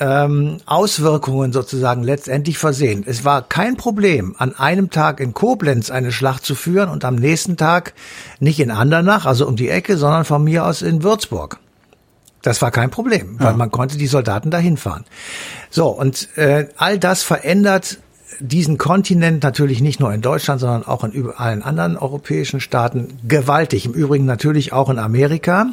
ähm, 0.00 0.58
Auswirkungen 0.66 1.52
sozusagen 1.52 2.02
letztendlich 2.02 2.58
versehen. 2.58 3.04
Es 3.06 3.24
war 3.24 3.42
kein 3.42 3.76
Problem, 3.76 4.34
an 4.38 4.54
einem 4.54 4.90
Tag 4.90 5.20
in 5.20 5.34
Koblenz 5.34 5.90
eine 5.90 6.12
Schlacht 6.12 6.44
zu 6.44 6.54
führen 6.54 6.88
und 6.88 7.04
am 7.04 7.16
nächsten 7.16 7.56
Tag 7.56 7.94
nicht 8.40 8.60
in 8.60 8.70
Andernach, 8.70 9.26
also 9.26 9.46
um 9.46 9.56
die 9.56 9.68
Ecke, 9.68 9.96
sondern 9.96 10.24
von 10.24 10.42
mir 10.42 10.66
aus 10.66 10.82
in 10.82 11.02
Würzburg. 11.02 11.58
Das 12.42 12.60
war 12.60 12.72
kein 12.72 12.90
Problem, 12.90 13.36
weil 13.38 13.52
ja. 13.52 13.56
man 13.56 13.70
konnte 13.70 13.96
die 13.96 14.08
Soldaten 14.08 14.50
dahin 14.50 14.76
fahren. 14.76 15.04
So, 15.70 15.88
und 15.88 16.36
äh, 16.36 16.68
all 16.76 16.98
das 16.98 17.22
verändert 17.22 17.98
diesen 18.40 18.78
Kontinent 18.78 19.42
natürlich 19.42 19.80
nicht 19.80 20.00
nur 20.00 20.12
in 20.12 20.20
Deutschland, 20.20 20.60
sondern 20.60 20.84
auch 20.84 21.04
in 21.04 21.30
allen 21.30 21.62
anderen 21.62 21.96
europäischen 21.96 22.60
Staaten 22.60 23.18
gewaltig. 23.26 23.86
Im 23.86 23.92
Übrigen 23.92 24.24
natürlich 24.24 24.72
auch 24.72 24.90
in 24.90 24.98
Amerika, 24.98 25.66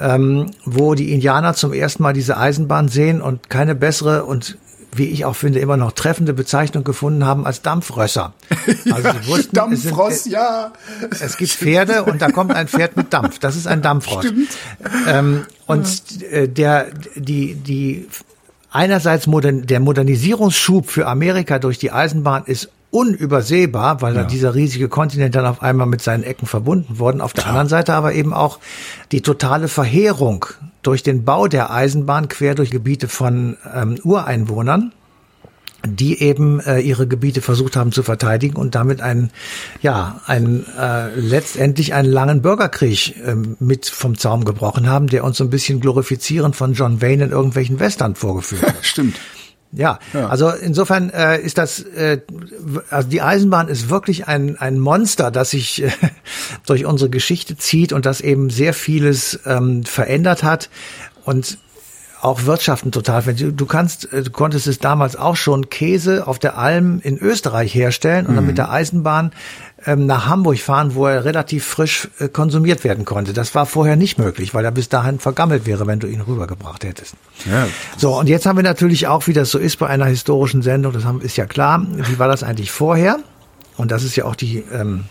ähm, 0.00 0.50
wo 0.64 0.94
die 0.94 1.12
Indianer 1.12 1.54
zum 1.54 1.72
ersten 1.72 2.02
Mal 2.02 2.12
diese 2.12 2.36
Eisenbahn 2.36 2.88
sehen 2.88 3.20
und 3.20 3.50
keine 3.50 3.74
bessere 3.74 4.24
und 4.24 4.58
wie 4.92 5.06
ich 5.06 5.24
auch 5.24 5.36
finde, 5.36 5.60
immer 5.60 5.76
noch 5.76 5.92
treffende 5.92 6.32
Bezeichnung 6.32 6.82
gefunden 6.82 7.24
haben 7.24 7.46
als 7.46 7.62
Dampfrösser. 7.62 8.32
Also 8.90 9.10
sie 9.10 9.28
wussten, 9.28 9.54
Dampfross, 9.54 10.12
es 10.12 10.22
sind, 10.24 10.32
ja. 10.32 10.72
Es 11.10 11.36
gibt 11.36 11.50
Pferde 11.50 12.04
und 12.04 12.22
da 12.22 12.30
kommt 12.30 12.52
ein 12.52 12.68
Pferd 12.68 12.96
mit 12.96 13.12
Dampf. 13.12 13.38
Das 13.38 13.56
ist 13.56 13.66
ein 13.66 13.82
Dampfross. 13.82 14.26
Ähm, 15.06 15.46
und 15.66 16.02
ja. 16.20 16.28
Äh, 16.28 16.48
der, 16.48 16.86
die, 17.14 17.54
die, 17.54 18.08
einerseits 18.70 19.26
modern, 19.26 19.66
der 19.66 19.80
Modernisierungsschub 19.80 20.88
für 20.88 21.06
Amerika 21.06 21.58
durch 21.58 21.78
die 21.78 21.92
Eisenbahn 21.92 22.44
ist 22.46 22.70
unübersehbar, 22.90 24.00
weil 24.00 24.14
ja. 24.14 24.20
dann 24.20 24.30
dieser 24.30 24.54
riesige 24.54 24.88
Kontinent 24.88 25.34
dann 25.34 25.46
auf 25.46 25.62
einmal 25.62 25.86
mit 25.86 26.02
seinen 26.02 26.22
Ecken 26.22 26.46
verbunden 26.46 26.98
wurden. 26.98 27.20
Auf 27.20 27.32
der 27.32 27.44
ja. 27.44 27.50
anderen 27.50 27.68
Seite 27.68 27.94
aber 27.94 28.14
eben 28.14 28.32
auch 28.32 28.58
die 29.12 29.20
totale 29.20 29.68
Verheerung 29.68 30.46
durch 30.82 31.02
den 31.02 31.24
Bau 31.24 31.48
der 31.48 31.70
Eisenbahn 31.70 32.28
quer 32.28 32.54
durch 32.54 32.70
Gebiete 32.70 33.08
von 33.08 33.56
ähm, 33.74 33.98
Ureinwohnern 34.02 34.92
die 35.86 36.20
eben 36.20 36.60
äh, 36.60 36.80
ihre 36.80 37.06
Gebiete 37.06 37.40
versucht 37.40 37.76
haben 37.76 37.92
zu 37.92 38.02
verteidigen 38.02 38.56
und 38.56 38.74
damit 38.74 39.00
einen, 39.00 39.30
ja, 39.80 40.20
einen, 40.26 40.66
äh, 40.76 41.14
letztendlich 41.14 41.94
einen 41.94 42.10
langen 42.10 42.42
Bürgerkrieg 42.42 43.16
äh, 43.24 43.36
mit 43.60 43.86
vom 43.86 44.18
Zaum 44.18 44.44
gebrochen 44.44 44.88
haben, 44.88 45.06
der 45.06 45.22
uns 45.24 45.36
so 45.36 45.44
ein 45.44 45.50
bisschen 45.50 45.80
glorifizierend 45.80 46.56
von 46.56 46.72
John 46.72 47.00
Wayne 47.00 47.26
in 47.26 47.30
irgendwelchen 47.30 47.78
Western 47.78 48.16
vorgeführt 48.16 48.62
hat. 48.62 48.74
Stimmt. 48.84 49.16
Ja, 49.72 49.98
ja, 50.14 50.28
also 50.28 50.48
insofern 50.48 51.10
äh, 51.10 51.40
ist 51.40 51.58
das, 51.58 51.80
äh, 51.80 52.22
also 52.88 53.08
die 53.08 53.20
Eisenbahn 53.20 53.68
ist 53.68 53.90
wirklich 53.90 54.26
ein, 54.26 54.56
ein 54.56 54.78
Monster, 54.78 55.30
das 55.30 55.50
sich 55.50 55.82
äh, 55.82 55.90
durch 56.66 56.86
unsere 56.86 57.10
Geschichte 57.10 57.56
zieht 57.56 57.92
und 57.92 58.06
das 58.06 58.20
eben 58.22 58.48
sehr 58.48 58.72
vieles 58.72 59.40
ähm, 59.44 59.84
verändert 59.84 60.42
hat. 60.42 60.70
Und 61.24 61.58
auch 62.20 62.44
Wirtschaften 62.44 62.90
total. 62.92 63.22
Du, 63.34 63.52
du 63.52 63.66
kannst, 63.66 64.12
äh, 64.12 64.22
du 64.22 64.30
konntest 64.30 64.66
es 64.66 64.78
damals 64.78 65.16
auch 65.16 65.36
schon 65.36 65.70
Käse 65.70 66.26
auf 66.26 66.38
der 66.38 66.58
Alm 66.58 67.00
in 67.02 67.18
Österreich 67.18 67.74
herstellen 67.74 68.26
und 68.26 68.34
dann 68.34 68.44
mit 68.44 68.54
mhm. 68.54 68.56
der 68.56 68.70
Eisenbahn 68.70 69.32
ähm, 69.86 70.06
nach 70.06 70.26
Hamburg 70.26 70.58
fahren, 70.58 70.94
wo 70.94 71.06
er 71.06 71.24
relativ 71.24 71.64
frisch 71.64 72.08
äh, 72.18 72.28
konsumiert 72.28 72.82
werden 72.84 73.04
konnte. 73.04 73.32
Das 73.32 73.54
war 73.54 73.66
vorher 73.66 73.96
nicht 73.96 74.18
möglich, 74.18 74.54
weil 74.54 74.64
er 74.64 74.72
bis 74.72 74.88
dahin 74.88 75.18
vergammelt 75.18 75.66
wäre, 75.66 75.86
wenn 75.86 76.00
du 76.00 76.08
ihn 76.08 76.20
rübergebracht 76.20 76.84
hättest. 76.84 77.14
Ja. 77.48 77.68
So, 77.96 78.18
und 78.18 78.28
jetzt 78.28 78.46
haben 78.46 78.56
wir 78.56 78.64
natürlich 78.64 79.06
auch, 79.06 79.26
wie 79.26 79.32
das 79.32 79.50
so 79.50 79.58
ist 79.58 79.78
bei 79.78 79.86
einer 79.86 80.06
historischen 80.06 80.62
Sendung, 80.62 80.92
das 80.92 81.04
haben, 81.04 81.20
ist 81.20 81.36
ja 81.36 81.46
klar, 81.46 81.86
wie 81.88 82.18
war 82.18 82.28
das 82.28 82.42
eigentlich 82.42 82.70
vorher? 82.70 83.18
Und 83.76 83.92
das 83.92 84.02
ist 84.02 84.16
ja 84.16 84.24
auch 84.24 84.34
die, 84.34 84.64
ähm, 84.72 85.04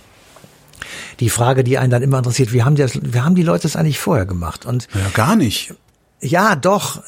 die 1.22 1.30
Frage, 1.30 1.64
die 1.64 1.78
einen 1.78 1.90
dann 1.90 2.04
immer 2.04 2.18
interessiert, 2.18 2.52
wie 2.52 2.64
haben 2.64 2.76
die, 2.76 2.82
das, 2.82 3.00
wie 3.02 3.22
haben 3.22 3.36
die 3.36 3.44
Leute 3.44 3.64
das 3.64 3.78
eigentlich 3.78 4.00
vorher 4.00 4.26
gemacht? 4.26 4.66
Und 4.66 4.90
ja, 4.94 5.10
gar 5.14 5.36
nicht. 5.38 5.74
Ja, 6.20 6.56
doch. 6.56 7.04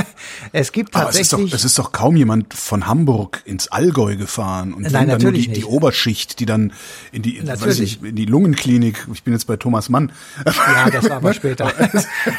es 0.52 0.72
gibt 0.72 0.94
tatsächlich. 0.94 1.32
Aber 1.34 1.42
es 1.42 1.48
ist, 1.48 1.52
doch, 1.52 1.58
es 1.58 1.64
ist 1.66 1.78
doch 1.78 1.92
kaum 1.92 2.16
jemand 2.16 2.54
von 2.54 2.86
Hamburg 2.86 3.42
ins 3.44 3.68
Allgäu 3.68 4.16
gefahren 4.16 4.72
und 4.72 4.90
Nein, 4.90 5.08
dann 5.08 5.20
nur 5.20 5.32
die, 5.32 5.48
die, 5.48 5.64
Oberschicht, 5.66 6.40
die 6.40 6.46
dann 6.46 6.72
in 7.12 7.20
die, 7.20 7.46
weiß 7.46 7.80
ich, 7.80 8.02
in 8.02 8.16
die 8.16 8.24
Lungenklinik. 8.24 9.06
Ich 9.12 9.22
bin 9.22 9.34
jetzt 9.34 9.46
bei 9.46 9.58
Thomas 9.58 9.90
Mann. 9.90 10.12
Ja, 10.46 10.88
das 10.90 11.10
war 11.10 11.18
aber 11.18 11.34
später. 11.34 11.72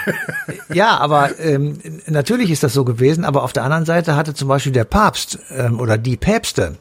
ja, 0.74 0.98
aber 0.98 1.40
ähm, 1.40 1.80
natürlich 2.08 2.50
ist 2.50 2.64
das 2.64 2.74
so 2.74 2.86
gewesen. 2.86 3.24
Aber 3.24 3.44
auf 3.44 3.54
der 3.54 3.64
anderen 3.64 3.86
Seite 3.86 4.16
hatte 4.16 4.34
zum 4.34 4.48
Beispiel 4.48 4.72
der 4.72 4.86
Papst 4.86 5.38
ähm, 5.56 5.80
oder 5.80 6.00
die 6.00 6.18
Päpste 6.18 6.76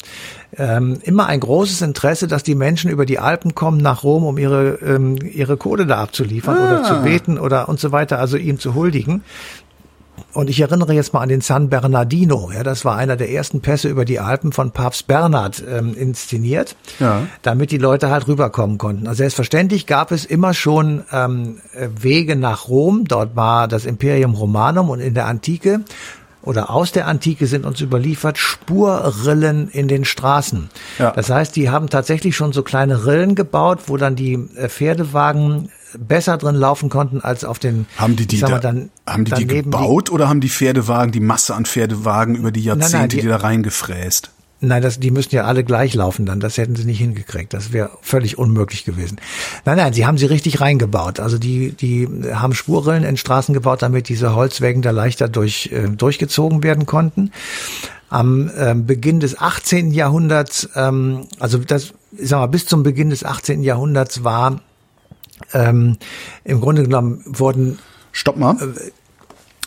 ähm, 0.56 0.98
immer 1.02 1.26
ein 1.26 1.40
großes 1.40 1.82
Interesse, 1.82 2.28
dass 2.28 2.42
die 2.42 2.54
Menschen 2.54 2.90
über 2.90 3.06
die 3.06 3.18
Alpen 3.18 3.54
kommen 3.54 3.78
nach 3.78 4.02
Rom, 4.02 4.24
um 4.24 4.38
ihre 4.38 4.78
ähm, 4.82 5.16
ihre 5.16 5.56
Kohle 5.56 5.86
da 5.86 5.96
abzuliefern 5.96 6.56
ah. 6.56 6.66
oder 6.66 6.82
zu 6.82 7.02
beten 7.02 7.38
oder 7.38 7.68
und 7.68 7.80
so 7.80 7.92
weiter, 7.92 8.18
also 8.18 8.36
ihm 8.36 8.58
zu 8.58 8.74
huldigen. 8.74 9.22
Und 10.32 10.50
ich 10.50 10.60
erinnere 10.60 10.92
jetzt 10.92 11.12
mal 11.12 11.20
an 11.20 11.28
den 11.28 11.40
San 11.40 11.68
Bernardino. 11.68 12.50
Ja, 12.52 12.62
das 12.62 12.84
war 12.84 12.96
einer 12.96 13.16
der 13.16 13.30
ersten 13.30 13.60
Pässe 13.60 13.88
über 13.88 14.04
die 14.04 14.20
Alpen 14.20 14.52
von 14.52 14.72
Papst 14.72 15.06
Bernhard 15.06 15.62
ähm, 15.68 15.94
inszeniert, 15.94 16.76
ja. 16.98 17.22
damit 17.42 17.70
die 17.70 17.78
Leute 17.78 18.10
halt 18.10 18.26
rüberkommen 18.26 18.78
konnten. 18.78 19.06
Also 19.06 19.18
selbstverständlich 19.18 19.86
gab 19.86 20.12
es 20.12 20.24
immer 20.24 20.54
schon 20.54 21.04
ähm, 21.12 21.58
Wege 22.00 22.36
nach 22.36 22.68
Rom. 22.68 23.04
Dort 23.06 23.36
war 23.36 23.68
das 23.68 23.86
Imperium 23.86 24.34
Romanum 24.34 24.90
und 24.90 25.00
in 25.00 25.14
der 25.14 25.26
Antike 25.26 25.80
oder 26.44 26.70
aus 26.70 26.92
der 26.92 27.06
Antike 27.06 27.46
sind 27.46 27.64
uns 27.64 27.80
überliefert 27.80 28.38
Spurrillen 28.38 29.68
in 29.68 29.88
den 29.88 30.04
Straßen. 30.04 30.68
Ja. 30.98 31.10
Das 31.10 31.30
heißt, 31.30 31.56
die 31.56 31.70
haben 31.70 31.88
tatsächlich 31.88 32.36
schon 32.36 32.52
so 32.52 32.62
kleine 32.62 33.06
Rillen 33.06 33.34
gebaut, 33.34 33.80
wo 33.86 33.96
dann 33.96 34.14
die 34.14 34.34
äh, 34.56 34.68
Pferdewagen 34.68 35.70
besser 35.98 36.36
drin 36.38 36.56
laufen 36.56 36.88
konnten 36.88 37.20
als 37.20 37.44
auf 37.44 37.60
den 37.60 37.86
haben 37.96 38.16
die 38.16 38.26
die 38.26 38.40
da, 38.40 38.58
dann, 38.58 38.90
haben 39.06 39.24
die 39.24 39.32
die 39.32 39.46
gebaut 39.46 40.10
oder 40.10 40.28
haben 40.28 40.40
die 40.40 40.48
Pferdewagen 40.48 41.12
die 41.12 41.20
Masse 41.20 41.54
an 41.54 41.66
Pferdewagen 41.66 42.34
über 42.34 42.50
die 42.50 42.64
Jahrzehnte 42.64 42.92
nein, 42.92 43.00
nein, 43.02 43.08
die, 43.10 43.20
die 43.20 43.28
da 43.28 43.36
reingefräst 43.36 44.30
Nein, 44.66 44.82
das, 44.82 44.98
die 44.98 45.10
müssen 45.10 45.34
ja 45.34 45.44
alle 45.44 45.64
gleich 45.64 45.94
laufen 45.94 46.26
dann. 46.26 46.40
Das 46.40 46.58
hätten 46.58 46.76
sie 46.76 46.84
nicht 46.84 46.98
hingekriegt. 46.98 47.52
Das 47.52 47.72
wäre 47.72 47.90
völlig 48.02 48.38
unmöglich 48.38 48.84
gewesen. 48.84 49.20
Nein, 49.64 49.76
nein, 49.76 49.92
sie 49.92 50.06
haben 50.06 50.18
sie 50.18 50.26
richtig 50.26 50.60
reingebaut. 50.60 51.20
Also 51.20 51.38
die, 51.38 51.72
die 51.72 52.08
haben 52.32 52.54
Spurrillen 52.54 53.04
in 53.04 53.16
Straßen 53.16 53.54
gebaut, 53.54 53.82
damit 53.82 54.08
diese 54.08 54.34
Holzwägen 54.34 54.82
da 54.82 54.90
leichter 54.90 55.28
durch, 55.28 55.70
äh, 55.72 55.88
durchgezogen 55.88 56.62
werden 56.62 56.86
konnten. 56.86 57.30
Am 58.10 58.50
äh, 58.56 58.74
Beginn 58.74 59.20
des 59.20 59.38
18. 59.38 59.90
Jahrhunderts, 59.92 60.68
ähm, 60.74 61.26
also 61.38 61.58
das, 61.58 61.94
ich 62.12 62.28
sag 62.28 62.38
mal, 62.38 62.46
bis 62.46 62.66
zum 62.66 62.82
Beginn 62.82 63.10
des 63.10 63.24
18. 63.24 63.62
Jahrhunderts 63.62 64.24
war 64.24 64.60
ähm, 65.52 65.98
im 66.44 66.60
Grunde 66.60 66.82
genommen 66.82 67.22
wurden. 67.26 67.78
Stopp 68.12 68.36
mal. 68.36 68.56
Äh, 68.60 68.90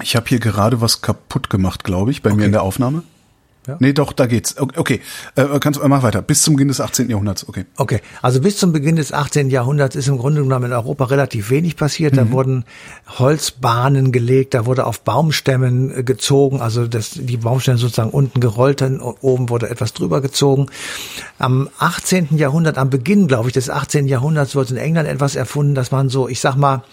ich 0.01 0.15
habe 0.15 0.27
hier 0.27 0.39
gerade 0.39 0.79
was 0.79 1.01
kaputt 1.01 1.49
gemacht, 1.49 1.83
glaube 1.83 2.11
ich, 2.11 2.21
bei 2.21 2.29
okay. 2.29 2.37
mir 2.37 2.45
in 2.45 2.51
der 2.51 2.61
Aufnahme. 2.61 3.03
Ja? 3.67 3.75
Nee, 3.79 3.93
doch, 3.93 4.13
da 4.13 4.25
geht's. 4.25 4.55
Okay, 4.57 5.01
äh, 5.35 5.45
kannst 5.59 5.79
du 5.79 5.87
mach 5.87 6.03
weiter. 6.03 6.21
Bis 6.21 6.41
zum 6.41 6.55
Beginn 6.55 6.69
des 6.69 6.79
18. 6.79 7.09
Jahrhunderts, 7.09 7.47
okay. 7.47 7.65
Okay, 7.75 8.01
also 8.21 8.39
bis 8.39 8.57
zum 8.57 8.71
Beginn 8.71 8.95
des 8.95 9.11
18. 9.11 9.49
Jahrhunderts 9.49 9.95
ist 9.95 10.07
im 10.07 10.17
Grunde 10.17 10.41
genommen 10.41 10.65
in 10.65 10.73
Europa 10.73 11.05
relativ 11.05 11.49
wenig 11.49 11.75
passiert. 11.75 12.15
Da 12.15 12.25
mhm. 12.25 12.31
wurden 12.31 12.65
Holzbahnen 13.19 14.11
gelegt, 14.11 14.53
da 14.53 14.65
wurde 14.65 14.85
auf 14.85 15.01
Baumstämmen 15.01 15.99
äh, 15.99 16.03
gezogen, 16.03 16.61
also 16.61 16.87
das, 16.87 17.11
die 17.11 17.37
Baumstämme 17.37 17.77
sozusagen 17.77 18.11
unten 18.11 18.39
gerollt, 18.39 18.81
dann 18.81 18.99
oben 18.99 19.49
wurde 19.49 19.69
etwas 19.69 19.93
drüber 19.93 20.21
gezogen. 20.21 20.67
Am 21.37 21.69
18. 21.79 22.37
Jahrhundert, 22.37 22.77
am 22.77 22.89
Beginn, 22.89 23.27
glaube 23.27 23.49
ich, 23.49 23.53
des 23.53 23.69
18. 23.69 24.07
Jahrhunderts 24.07 24.55
wurde 24.55 24.71
in 24.71 24.77
England 24.77 25.09
etwas 25.09 25.35
erfunden, 25.35 25.75
dass 25.75 25.91
man 25.91 26.09
so, 26.09 26.27
ich 26.27 26.39
sag 26.39 26.55
mal, 26.55 26.83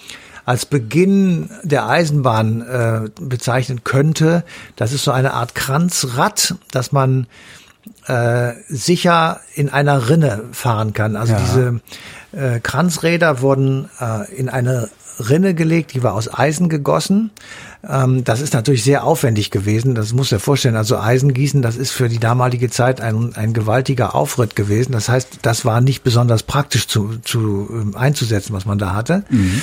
als 0.44 0.66
Beginn 0.66 1.50
der 1.62 1.88
Eisenbahn 1.88 2.62
äh, 2.62 3.10
bezeichnen 3.20 3.82
könnte. 3.84 4.44
Das 4.76 4.92
ist 4.92 5.04
so 5.04 5.10
eine 5.10 5.34
Art 5.34 5.54
Kranzrad, 5.54 6.56
dass 6.70 6.92
man 6.92 7.26
äh, 8.06 8.52
sicher 8.68 9.40
in 9.54 9.68
einer 9.68 10.08
Rinne 10.08 10.44
fahren 10.52 10.92
kann. 10.92 11.16
Also 11.16 11.32
ja. 11.32 11.40
diese 11.40 11.80
äh, 12.32 12.60
Kranzräder 12.60 13.40
wurden 13.40 13.88
äh, 14.00 14.32
in 14.34 14.48
eine 14.48 14.88
Rinne 15.18 15.54
gelegt, 15.54 15.94
die 15.94 16.02
war 16.02 16.14
aus 16.14 16.32
Eisen 16.32 16.68
gegossen. 16.68 17.30
Ähm, 17.88 18.24
das 18.24 18.40
ist 18.40 18.54
natürlich 18.54 18.82
sehr 18.82 19.04
aufwendig 19.04 19.50
gewesen. 19.50 19.94
Das 19.94 20.12
muss 20.12 20.32
er 20.32 20.40
vorstellen. 20.40 20.76
Also 20.76 20.98
Eisengießen, 20.98 21.62
das 21.62 21.76
ist 21.76 21.92
für 21.92 22.08
die 22.08 22.18
damalige 22.18 22.70
Zeit 22.70 23.00
ein, 23.00 23.34
ein 23.36 23.52
gewaltiger 23.52 24.14
Aufritt 24.14 24.56
gewesen. 24.56 24.92
Das 24.92 25.08
heißt, 25.08 25.40
das 25.42 25.64
war 25.64 25.80
nicht 25.80 26.02
besonders 26.02 26.42
praktisch 26.42 26.88
zu, 26.88 27.18
zu 27.22 27.68
ähm, 27.70 27.96
einzusetzen, 27.96 28.54
was 28.54 28.66
man 28.66 28.78
da 28.78 28.94
hatte. 28.94 29.24
Mhm. 29.30 29.62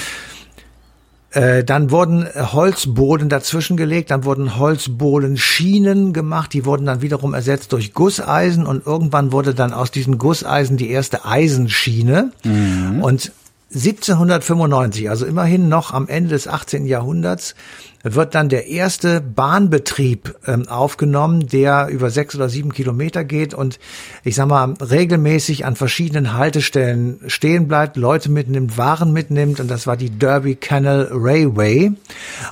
Äh, 1.32 1.64
dann 1.64 1.92
wurden 1.92 2.28
Holzbohlen 2.36 3.30
dazwischen 3.30 3.78
gelegt, 3.78 4.12
dann 4.12 4.26
wurden 4.26 4.58
Holzbohlenschienen 4.58 6.12
gemacht, 6.12 6.52
die 6.54 6.66
wurden 6.66 6.86
dann 6.86 7.02
wiederum 7.02 7.34
ersetzt 7.34 7.72
durch 7.72 7.94
Gusseisen 7.94 8.66
und 8.66 8.86
irgendwann 8.86 9.32
wurde 9.32 9.54
dann 9.54 9.72
aus 9.72 9.92
diesen 9.92 10.18
Gusseisen 10.18 10.76
die 10.76 10.90
erste 10.90 11.24
Eisenschiene. 11.24 12.32
Mhm. 12.44 13.02
Und 13.02 13.32
1795, 13.74 15.10
also 15.10 15.25
immerhin 15.25 15.70
noch 15.70 15.94
am 15.94 16.08
Ende 16.08 16.32
des 16.32 16.48
18. 16.48 16.86
Jahrhunderts, 16.86 17.56
wird 18.04 18.36
dann 18.36 18.50
der 18.50 18.68
erste 18.68 19.22
Bahnbetrieb 19.22 20.36
ähm, 20.48 20.68
aufgenommen, 20.68 21.48
der 21.48 21.88
über 21.88 22.10
sechs 22.10 22.36
oder 22.36 22.50
sieben 22.50 22.74
Kilometer 22.74 23.24
geht 23.24 23.54
und 23.54 23.80
ich 24.24 24.36
sag 24.36 24.48
mal 24.48 24.74
regelmäßig 24.74 25.66
an 25.66 25.75
verschiedenen 25.75 26.34
Haltestellen 26.34 27.20
stehen 27.28 27.68
bleibt, 27.68 27.98
Leute 27.98 28.32
mitnimmt, 28.32 28.78
Waren 28.78 29.13
mitnimmt 29.13 29.60
und 29.60 29.70
das 29.70 29.88
war 29.88 29.98
die 29.98 30.10
Derby 30.10 30.56
Canal 30.56 31.10
Railway. 31.12 31.92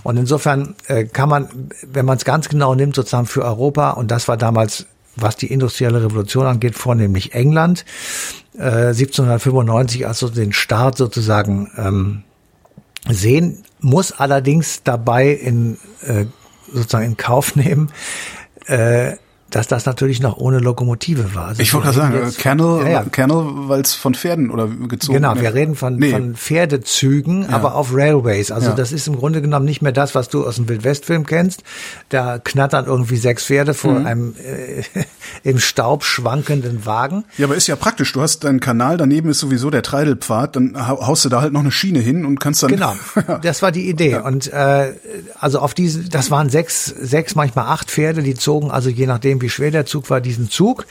Und 0.03 0.17
insofern 0.17 0.75
äh, 0.87 1.05
kann 1.05 1.29
man, 1.29 1.49
wenn 1.91 2.05
man 2.05 2.17
es 2.17 2.25
ganz 2.25 2.49
genau 2.49 2.75
nimmt, 2.75 2.95
sozusagen 2.95 3.25
für 3.25 3.43
Europa 3.43 3.91
und 3.91 4.11
das 4.11 4.27
war 4.27 4.37
damals 4.37 4.85
was 5.21 5.35
die 5.35 5.51
industrielle 5.51 6.03
Revolution 6.03 6.45
angeht, 6.45 6.75
vornehmlich 6.75 7.33
England, 7.33 7.85
äh, 8.53 8.93
1795 8.93 10.07
also 10.07 10.29
den 10.29 10.53
Start 10.53 10.97
sozusagen 10.97 11.71
ähm, 11.77 12.23
sehen, 13.07 13.63
muss 13.79 14.11
allerdings 14.11 14.83
dabei 14.83 15.29
in 15.29 15.77
äh, 16.05 16.25
sozusagen 16.71 17.05
in 17.05 17.17
Kauf 17.17 17.55
nehmen, 17.55 17.91
äh, 18.67 19.13
dass 19.51 19.67
das 19.67 19.85
natürlich 19.85 20.21
noch 20.21 20.37
ohne 20.37 20.59
Lokomotive 20.59 21.33
war. 21.35 21.47
Also 21.47 21.61
ich 21.61 21.73
wollte 21.73 21.91
gerade 21.91 21.97
sagen, 21.97 22.33
Kernel, 22.37 22.83
ja, 22.83 22.89
ja. 22.89 23.03
Kernel, 23.03 23.45
weil 23.67 23.81
es 23.81 23.93
von 23.93 24.13
Pferden 24.13 24.51
oder 24.51 24.67
gezogen 24.67 25.15
Genau, 25.15 25.39
wir 25.39 25.53
reden 25.53 25.75
von, 25.75 25.95
nee. 25.95 26.11
von 26.11 26.35
Pferdezügen, 26.35 27.43
ja. 27.43 27.49
aber 27.49 27.75
auf 27.75 27.93
Railways. 27.93 28.51
Also 28.51 28.73
das 28.73 28.91
ist 28.91 29.07
im 29.07 29.15
Grunde 29.15 29.41
genommen 29.41 29.65
nicht 29.65 29.81
mehr 29.81 29.91
das, 29.91 30.15
was 30.15 30.29
du 30.29 30.45
aus 30.45 30.57
dem 30.57 30.69
Wildwestfilm 30.69 31.25
kennst. 31.25 31.63
Da 32.09 32.39
knattern 32.39 32.85
irgendwie 32.85 33.17
sechs 33.17 33.45
Pferde 33.45 33.73
vor 33.73 33.99
mhm. 33.99 34.05
einem 34.05 34.35
äh, 34.35 34.83
im 35.43 35.59
Staub 35.59 36.03
schwankenden 36.03 36.85
Wagen. 36.85 37.25
Ja, 37.37 37.45
aber 37.45 37.55
ist 37.55 37.67
ja 37.67 37.75
praktisch. 37.75 38.13
Du 38.13 38.21
hast 38.21 38.43
deinen 38.43 38.59
Kanal, 38.59 38.97
daneben 38.97 39.29
ist 39.29 39.39
sowieso 39.39 39.69
der 39.69 39.83
Treidelpfad, 39.83 40.55
dann 40.55 40.87
haust 40.87 41.25
du 41.25 41.29
da 41.29 41.41
halt 41.41 41.53
noch 41.53 41.61
eine 41.61 41.71
Schiene 41.71 41.99
hin 41.99 42.25
und 42.25 42.39
kannst 42.39 42.63
dann. 42.63 42.71
Genau, 42.71 42.93
das 43.41 43.61
war 43.61 43.71
die 43.71 43.89
Idee. 43.89 44.17
Und 44.17 44.51
äh, 44.51 44.93
also 45.39 45.59
auf 45.59 45.73
diese, 45.73 46.09
das 46.09 46.31
waren 46.31 46.49
sechs, 46.49 46.85
sechs, 46.85 47.35
manchmal 47.35 47.65
acht 47.65 47.89
Pferde, 47.89 48.21
die 48.21 48.35
zogen 48.35 48.71
also 48.71 48.89
je 48.89 49.07
nachdem 49.07 49.38
wie 49.41 49.49
schwer 49.49 49.71
der 49.71 49.85
Zug 49.85 50.09
war, 50.09 50.21
diesen 50.21 50.49
Zug. 50.49 50.85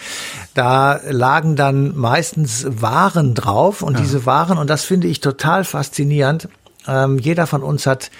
Da 0.54 1.00
lagen 1.08 1.56
dann 1.56 1.96
meistens 1.96 2.66
Waren 2.68 3.34
drauf 3.34 3.82
und 3.82 3.94
ja. 3.94 4.00
diese 4.00 4.26
Waren, 4.26 4.58
und 4.58 4.68
das 4.68 4.84
finde 4.84 5.08
ich 5.08 5.20
total 5.20 5.64
faszinierend, 5.64 6.48
ähm, 6.86 7.18
jeder 7.18 7.46
von 7.46 7.62
uns 7.62 7.86
hat 7.86 8.10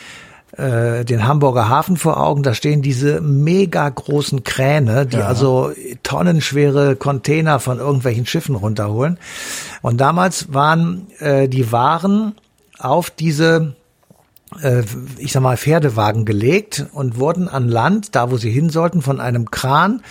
äh, 0.57 1.05
den 1.05 1.27
Hamburger 1.27 1.69
Hafen 1.69 1.97
vor 1.97 2.23
Augen, 2.23 2.43
da 2.43 2.55
stehen 2.55 2.83
diese 2.83 3.21
mega 3.21 3.89
großen 3.89 4.45
Kräne, 4.45 5.07
die 5.07 5.19
ja. 5.19 5.27
also 5.27 5.73
tonnenschwere 6.03 6.97
Container 6.97 7.61
von 7.61 7.79
irgendwelchen 7.79 8.27
Schiffen 8.27 8.55
runterholen. 8.55 9.19
Und 9.83 10.01
damals 10.01 10.53
waren 10.53 11.07
äh, 11.19 11.49
die 11.49 11.71
Waren 11.71 12.35
auf 12.79 13.11
diese 13.11 13.75
ich 15.19 15.33
sag 15.33 15.43
mal, 15.43 15.57
Pferdewagen 15.57 16.25
gelegt 16.25 16.87
und 16.93 17.19
wurden 17.19 17.49
an 17.49 17.69
Land, 17.69 18.15
da 18.15 18.31
wo 18.31 18.39
sie 18.39 18.51
hin 18.51 18.71
sollten, 18.71 19.03
von 19.03 19.21
einem 19.21 19.51
Kran 19.51 20.03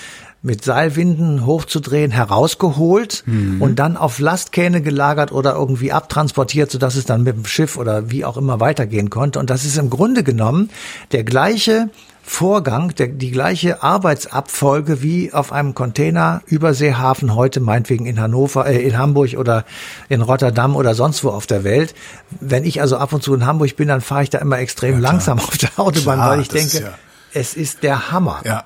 mit 0.47 0.63
Seilwinden 0.63 1.45
hochzudrehen, 1.45 2.11
herausgeholt 2.11 3.23
mhm. 3.27 3.61
und 3.61 3.77
dann 3.77 3.97
auf 3.97 4.17
Lastkähne 4.17 4.81
gelagert 4.81 5.31
oder 5.31 5.53
irgendwie 5.53 5.91
abtransportiert, 5.91 6.71
sodass 6.71 6.95
es 6.95 7.05
dann 7.05 7.21
mit 7.23 7.35
dem 7.35 7.45
Schiff 7.45 7.77
oder 7.77 8.09
wie 8.09 8.25
auch 8.25 8.37
immer 8.37 8.59
weitergehen 8.59 9.11
konnte. 9.11 9.37
Und 9.37 9.51
das 9.51 9.65
ist 9.65 9.77
im 9.77 9.89
Grunde 9.91 10.23
genommen 10.23 10.69
der 11.11 11.23
gleiche 11.23 11.89
Vorgang, 12.23 12.93
der, 12.95 13.07
die 13.07 13.31
gleiche 13.31 13.83
Arbeitsabfolge 13.83 15.01
wie 15.01 15.31
auf 15.31 15.53
einem 15.53 15.75
Container 15.75 16.41
Überseehafen 16.45 17.35
heute 17.35 17.61
meinetwegen 17.61 18.05
in 18.05 18.19
Hannover, 18.19 18.65
äh, 18.65 18.81
in 18.81 18.97
Hamburg 18.97 19.37
oder 19.37 19.63
in 20.09 20.21
Rotterdam 20.21 20.75
oder 20.75 20.93
sonst 20.95 21.23
wo 21.23 21.29
auf 21.29 21.47
der 21.47 21.63
Welt. 21.63 21.95
Wenn 22.41 22.65
ich 22.65 22.81
also 22.81 22.97
ab 22.97 23.13
und 23.13 23.23
zu 23.23 23.33
in 23.33 23.45
Hamburg 23.45 23.77
bin, 23.77 23.87
dann 23.87 24.01
fahre 24.01 24.23
ich 24.23 24.29
da 24.29 24.39
immer 24.39 24.59
extrem 24.59 24.95
ja, 24.95 24.99
langsam 24.99 25.37
auf 25.39 25.57
der 25.57 25.69
Autobahn, 25.77 26.17
klar, 26.17 26.31
weil 26.31 26.41
ich 26.41 26.49
denke, 26.49 26.81
ja 26.81 26.93
es 27.37 27.53
ist 27.53 27.83
der 27.83 28.11
Hammer. 28.11 28.41
Ja. 28.43 28.65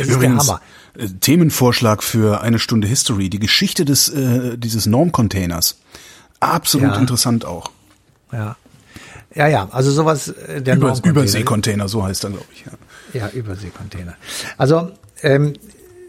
Es 0.00 0.08
Übrigens, 0.08 0.42
ist 0.42 0.48
der 0.48 0.54
Hammer. 0.54 0.60
Äh, 0.96 1.08
Themenvorschlag 1.20 2.02
für 2.02 2.40
eine 2.40 2.58
Stunde 2.58 2.88
History, 2.88 3.30
die 3.30 3.38
Geschichte 3.38 3.84
des 3.84 4.08
äh, 4.08 4.56
dieses 4.58 4.86
Normcontainers. 4.86 5.78
Absolut 6.40 6.90
ja. 6.90 6.96
interessant 6.96 7.44
auch. 7.44 7.70
Ja. 8.32 8.56
Ja, 9.34 9.48
ja, 9.48 9.68
also 9.72 9.90
sowas 9.90 10.28
äh, 10.28 10.62
der 10.62 10.76
Über, 10.76 10.96
Überseekontainer, 11.02 11.88
so 11.88 12.04
heißt 12.04 12.24
er, 12.24 12.30
glaube 12.30 12.46
ich. 12.52 12.64
Ja, 13.14 13.26
ja 13.26 13.28
Überseekontainer. 13.30 14.14
Also 14.56 14.92
ähm, 15.22 15.54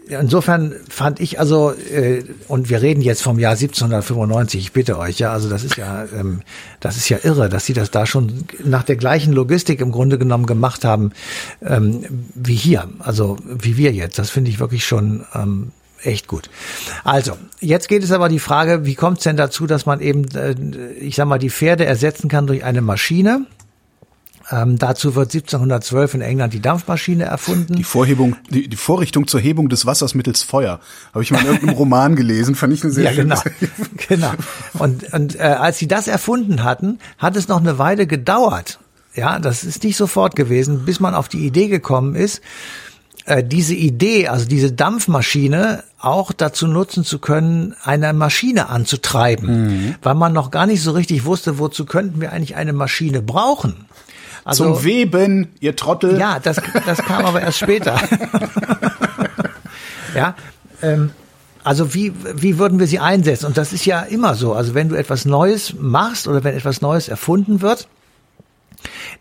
insofern 0.08 0.74
fand 0.88 1.20
ich 1.20 1.38
also, 1.40 1.72
äh, 1.72 2.24
und 2.48 2.68
wir 2.70 2.82
reden 2.82 3.00
jetzt 3.00 3.22
vom 3.22 3.38
Jahr 3.38 3.52
1795, 3.52 4.60
ich 4.60 4.72
bitte 4.72 4.98
euch, 4.98 5.18
ja, 5.18 5.32
also 5.32 5.48
das 5.48 5.64
ist 5.64 5.76
ja, 5.76 6.04
ähm, 6.16 6.42
das 6.80 6.96
ist 6.96 7.08
ja 7.08 7.18
irre, 7.22 7.48
dass 7.48 7.66
sie 7.66 7.72
das 7.72 7.90
da 7.90 8.06
schon 8.06 8.44
nach 8.64 8.84
der 8.84 8.96
gleichen 8.96 9.32
Logistik 9.32 9.80
im 9.80 9.92
Grunde 9.92 10.18
genommen 10.18 10.46
gemacht 10.46 10.84
haben 10.84 11.12
ähm, 11.62 12.04
wie 12.34 12.54
hier, 12.54 12.88
also 12.98 13.36
wie 13.44 13.76
wir 13.76 13.92
jetzt. 13.92 14.18
Das 14.18 14.30
finde 14.30 14.50
ich 14.50 14.60
wirklich 14.60 14.84
schon 14.84 15.24
ähm, 15.34 15.72
echt 16.02 16.28
gut. 16.28 16.50
Also, 17.04 17.36
jetzt 17.60 17.88
geht 17.88 18.02
es 18.04 18.12
aber 18.12 18.28
die 18.28 18.38
Frage, 18.38 18.84
wie 18.84 18.94
kommt 18.94 19.18
es 19.18 19.24
denn 19.24 19.36
dazu, 19.36 19.66
dass 19.66 19.86
man 19.86 20.00
eben, 20.00 20.24
äh, 20.34 20.54
ich 21.00 21.16
sag 21.16 21.26
mal, 21.26 21.38
die 21.38 21.50
Pferde 21.50 21.84
ersetzen 21.84 22.28
kann 22.28 22.46
durch 22.46 22.64
eine 22.64 22.80
Maschine? 22.80 23.46
Ähm, 24.50 24.78
dazu 24.78 25.16
wird 25.16 25.34
1712 25.34 26.14
in 26.14 26.20
England 26.20 26.52
die 26.52 26.60
Dampfmaschine 26.60 27.24
erfunden. 27.24 27.74
Die 27.74 27.84
Vorhebung, 27.84 28.36
die, 28.48 28.68
die 28.68 28.76
Vorrichtung 28.76 29.26
zur 29.26 29.40
Hebung 29.40 29.68
des 29.68 29.86
Wassers 29.86 30.14
mittels 30.14 30.42
Feuer. 30.42 30.78
Habe 31.12 31.22
ich 31.22 31.32
mal 31.32 31.40
in 31.40 31.46
irgendeinem 31.46 31.74
Roman 31.76 32.14
gelesen, 32.14 32.54
fand 32.54 32.72
ich 32.72 32.84
eine 32.84 32.92
sehr 32.92 33.04
ja, 33.04 33.12
genau, 33.12 33.40
genau. 34.08 34.32
Und, 34.74 35.12
und 35.12 35.36
äh, 35.36 35.42
als 35.42 35.78
sie 35.78 35.88
das 35.88 36.06
erfunden 36.06 36.62
hatten, 36.62 36.98
hat 37.18 37.36
es 37.36 37.48
noch 37.48 37.58
eine 37.58 37.78
Weile 37.78 38.06
gedauert. 38.06 38.78
Ja, 39.14 39.38
das 39.38 39.64
ist 39.64 39.82
nicht 39.82 39.96
sofort 39.96 40.36
gewesen, 40.36 40.84
bis 40.84 41.00
man 41.00 41.14
auf 41.14 41.28
die 41.28 41.44
Idee 41.44 41.68
gekommen 41.68 42.14
ist, 42.14 42.42
äh, 43.24 43.42
diese 43.42 43.74
Idee, 43.74 44.28
also 44.28 44.46
diese 44.46 44.72
Dampfmaschine 44.72 45.82
auch 45.98 46.32
dazu 46.32 46.68
nutzen 46.68 47.02
zu 47.02 47.18
können, 47.18 47.74
eine 47.82 48.12
Maschine 48.12 48.68
anzutreiben, 48.68 49.48
mhm. 49.48 49.94
weil 50.02 50.14
man 50.14 50.32
noch 50.32 50.52
gar 50.52 50.66
nicht 50.66 50.82
so 50.82 50.92
richtig 50.92 51.24
wusste, 51.24 51.58
wozu 51.58 51.86
könnten 51.86 52.20
wir 52.20 52.32
eigentlich 52.32 52.54
eine 52.54 52.72
Maschine 52.72 53.22
brauchen. 53.22 53.86
Also, 54.46 54.74
Zum 54.74 54.84
Weben, 54.84 55.48
ihr 55.58 55.74
Trottel. 55.74 56.20
Ja, 56.20 56.38
das, 56.38 56.60
das 56.86 56.98
kam 56.98 57.26
aber 57.26 57.40
erst 57.40 57.58
später. 57.58 57.96
ja, 60.14 60.36
ähm, 60.82 61.10
also 61.64 61.94
wie, 61.94 62.12
wie 62.32 62.56
würden 62.56 62.78
wir 62.78 62.86
sie 62.86 63.00
einsetzen? 63.00 63.46
Und 63.46 63.58
das 63.58 63.72
ist 63.72 63.84
ja 63.86 64.02
immer 64.02 64.36
so. 64.36 64.52
Also 64.52 64.72
wenn 64.72 64.88
du 64.88 64.94
etwas 64.94 65.24
Neues 65.24 65.74
machst 65.80 66.28
oder 66.28 66.44
wenn 66.44 66.54
etwas 66.54 66.80
Neues 66.80 67.08
erfunden 67.08 67.60
wird, 67.60 67.88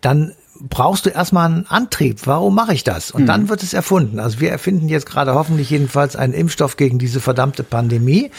dann 0.02 0.36
brauchst 0.60 1.06
du 1.06 1.10
erstmal 1.10 1.48
einen 1.48 1.66
Antrieb. 1.68 2.22
Warum 2.26 2.56
mache 2.56 2.74
ich 2.74 2.84
das? 2.84 3.12
Und 3.12 3.24
mhm. 3.24 3.28
dann 3.28 3.50
wird 3.50 3.64
es 3.64 3.74
erfunden. 3.74 4.20
Also 4.20 4.40
wir 4.40 4.52
erfinden 4.52 4.90
jetzt 4.90 5.06
gerade 5.06 5.34
hoffentlich 5.34 5.70
jedenfalls 5.70 6.16
einen 6.16 6.34
Impfstoff 6.34 6.78
gegen 6.78 7.00
diese 7.00 7.20
verdammte 7.20 7.64
Pandemie. 7.64 8.32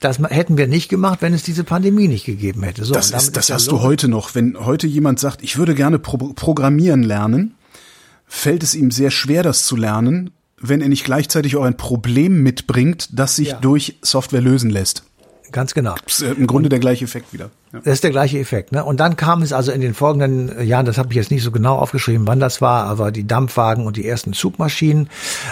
Das 0.00 0.18
hätten 0.18 0.56
wir 0.56 0.66
nicht 0.66 0.88
gemacht, 0.88 1.22
wenn 1.22 1.34
es 1.34 1.42
diese 1.42 1.64
Pandemie 1.64 2.08
nicht 2.08 2.24
gegeben 2.24 2.62
hätte. 2.62 2.84
So, 2.84 2.94
das 2.94 3.10
ist, 3.10 3.36
das 3.36 3.50
hast 3.50 3.70
du 3.70 3.80
heute 3.80 4.08
noch. 4.08 4.34
Wenn 4.34 4.58
heute 4.64 4.86
jemand 4.86 5.20
sagt, 5.20 5.42
ich 5.42 5.56
würde 5.56 5.74
gerne 5.74 5.98
pro 5.98 6.16
programmieren 6.16 7.02
lernen, 7.02 7.54
fällt 8.26 8.62
es 8.62 8.74
ihm 8.74 8.90
sehr 8.90 9.10
schwer, 9.10 9.42
das 9.42 9.64
zu 9.64 9.76
lernen, 9.76 10.30
wenn 10.60 10.80
er 10.80 10.88
nicht 10.88 11.04
gleichzeitig 11.04 11.56
auch 11.56 11.64
ein 11.64 11.76
Problem 11.76 12.42
mitbringt, 12.42 13.08
das 13.12 13.36
sich 13.36 13.48
ja. 13.48 13.60
durch 13.60 13.98
Software 14.02 14.40
lösen 14.40 14.70
lässt. 14.70 15.04
Ganz 15.52 15.74
genau. 15.74 15.94
Das 16.04 16.20
ist 16.20 16.36
Im 16.38 16.46
Grunde 16.46 16.68
der 16.68 16.78
gleiche 16.78 17.04
Effekt 17.04 17.32
wieder. 17.32 17.50
Ja. 17.72 17.80
Das 17.84 17.94
ist 17.94 18.04
der 18.04 18.10
gleiche 18.10 18.38
Effekt. 18.38 18.72
Ne? 18.72 18.84
Und 18.84 18.98
dann 18.98 19.16
kam 19.16 19.42
es 19.42 19.52
also 19.52 19.72
in 19.72 19.80
den 19.80 19.94
folgenden 19.94 20.66
Jahren, 20.66 20.86
das 20.86 20.98
habe 20.98 21.10
ich 21.10 21.16
jetzt 21.16 21.30
nicht 21.30 21.42
so 21.42 21.50
genau 21.50 21.76
aufgeschrieben, 21.76 22.26
wann 22.26 22.40
das 22.40 22.60
war, 22.60 22.84
aber 22.86 23.12
die 23.12 23.26
Dampfwagen 23.26 23.86
und 23.86 23.96
die 23.96 24.06
ersten 24.06 24.32
Zugmaschinen. 24.32 25.08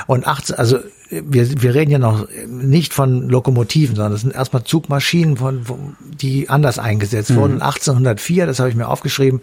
Und 0.06 0.26
18, 0.26 0.56
also 0.56 0.78
wir, 1.12 1.62
wir 1.62 1.74
reden 1.74 1.90
ja 1.90 1.98
noch 1.98 2.26
nicht 2.46 2.94
von 2.94 3.28
Lokomotiven, 3.28 3.94
sondern 3.96 4.12
das 4.12 4.22
sind 4.22 4.34
erstmal 4.34 4.64
Zugmaschinen, 4.64 5.36
von, 5.36 5.96
die 6.00 6.48
anders 6.48 6.78
eingesetzt 6.78 7.30
mhm. 7.30 7.36
wurden. 7.36 7.62
1804, 7.62 8.46
das 8.46 8.58
habe 8.58 8.70
ich 8.70 8.76
mir 8.76 8.88
aufgeschrieben, 8.88 9.42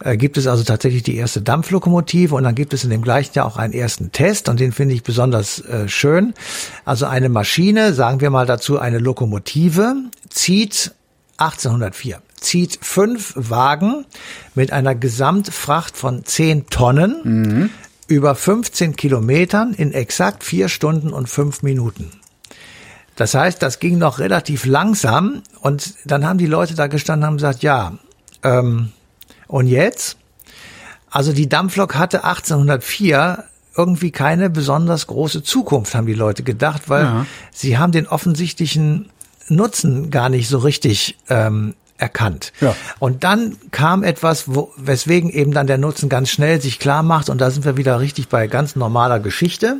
äh, 0.00 0.16
gibt 0.16 0.38
es 0.38 0.46
also 0.46 0.64
tatsächlich 0.64 1.02
die 1.02 1.16
erste 1.16 1.42
Dampflokomotive 1.42 2.34
und 2.34 2.44
dann 2.44 2.54
gibt 2.54 2.72
es 2.72 2.84
in 2.84 2.90
dem 2.90 3.02
gleichen 3.02 3.34
Jahr 3.34 3.46
auch 3.46 3.58
einen 3.58 3.74
ersten 3.74 4.12
Test 4.12 4.48
und 4.48 4.58
den 4.58 4.72
finde 4.72 4.94
ich 4.94 5.02
besonders 5.02 5.60
äh, 5.60 5.86
schön. 5.88 6.32
Also 6.86 7.06
eine 7.06 7.28
Maschine, 7.28 7.92
sagen 7.92 8.20
wir 8.20 8.30
mal 8.30 8.46
dazu 8.46 8.78
eine 8.78 8.98
Lokomotive, 8.98 9.94
zieht 10.30 10.92
1804 11.36 12.22
zieht 12.40 12.80
fünf 12.82 13.34
Wagen 13.36 14.04
mit 14.56 14.72
einer 14.72 14.96
Gesamtfracht 14.96 15.96
von 15.96 16.24
zehn 16.24 16.66
Tonnen 16.66 17.20
mhm 17.22 17.70
über 18.12 18.34
15 18.34 18.96
Kilometern 18.96 19.74
in 19.74 19.92
exakt 19.92 20.44
vier 20.44 20.68
Stunden 20.68 21.12
und 21.12 21.28
fünf 21.28 21.62
Minuten. 21.62 22.10
Das 23.16 23.34
heißt, 23.34 23.62
das 23.62 23.78
ging 23.78 23.98
noch 23.98 24.18
relativ 24.18 24.64
langsam 24.64 25.42
und 25.60 25.94
dann 26.04 26.24
haben 26.24 26.38
die 26.38 26.46
Leute 26.46 26.74
da 26.74 26.86
gestanden 26.86 27.24
und 27.24 27.26
haben 27.26 27.36
gesagt, 27.36 27.62
ja, 27.62 27.98
ähm, 28.42 28.92
und 29.48 29.66
jetzt? 29.66 30.16
Also 31.10 31.32
die 31.32 31.48
Dampflok 31.48 31.94
hatte 31.94 32.24
1804 32.24 33.44
irgendwie 33.76 34.10
keine 34.10 34.50
besonders 34.50 35.06
große 35.06 35.42
Zukunft, 35.42 35.94
haben 35.94 36.06
die 36.06 36.14
Leute 36.14 36.42
gedacht, 36.42 36.88
weil 36.88 37.04
ja. 37.04 37.26
sie 37.52 37.78
haben 37.78 37.92
den 37.92 38.06
offensichtlichen 38.06 39.10
Nutzen 39.48 40.10
gar 40.10 40.28
nicht 40.28 40.48
so 40.48 40.58
richtig 40.58 41.18
ähm, 41.28 41.74
erkannt. 42.02 42.52
Ja. 42.60 42.74
Und 42.98 43.24
dann 43.24 43.56
kam 43.70 44.02
etwas, 44.02 44.54
wo, 44.54 44.72
weswegen 44.76 45.30
eben 45.30 45.52
dann 45.52 45.68
der 45.68 45.78
Nutzen 45.78 46.08
ganz 46.08 46.28
schnell 46.28 46.60
sich 46.60 46.78
klar 46.78 47.02
macht 47.02 47.30
und 47.30 47.40
da 47.40 47.50
sind 47.50 47.64
wir 47.64 47.76
wieder 47.76 48.00
richtig 48.00 48.28
bei 48.28 48.48
ganz 48.48 48.76
normaler 48.76 49.20
Geschichte. 49.20 49.76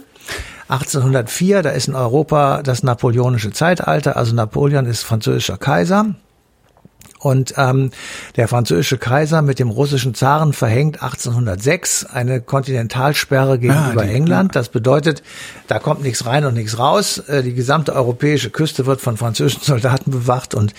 1804, 0.68 1.62
da 1.62 1.70
ist 1.70 1.88
in 1.88 1.96
Europa 1.96 2.62
das 2.62 2.82
napoleonische 2.82 3.50
Zeitalter, 3.50 4.16
also 4.16 4.34
Napoleon 4.34 4.86
ist 4.86 5.02
französischer 5.02 5.58
Kaiser. 5.58 6.14
Und 7.18 7.54
ähm, 7.56 7.92
der 8.34 8.48
französische 8.48 8.98
Kaiser 8.98 9.42
mit 9.42 9.60
dem 9.60 9.70
russischen 9.70 10.12
Zaren 10.14 10.52
verhängt 10.52 11.02
1806 11.02 12.04
eine 12.06 12.40
Kontinentalsperre 12.40 13.60
gegenüber 13.60 14.02
ah, 14.02 14.04
die, 14.04 14.12
England. 14.12 14.56
Das 14.56 14.70
bedeutet, 14.70 15.22
da 15.68 15.78
kommt 15.78 16.02
nichts 16.02 16.26
rein 16.26 16.44
und 16.44 16.54
nichts 16.54 16.80
raus. 16.80 17.18
Äh, 17.18 17.44
die 17.44 17.54
gesamte 17.54 17.94
europäische 17.94 18.50
Küste 18.50 18.86
wird 18.86 19.00
von 19.00 19.16
französischen 19.16 19.62
Soldaten 19.64 20.10
bewacht 20.10 20.54
und 20.54 20.74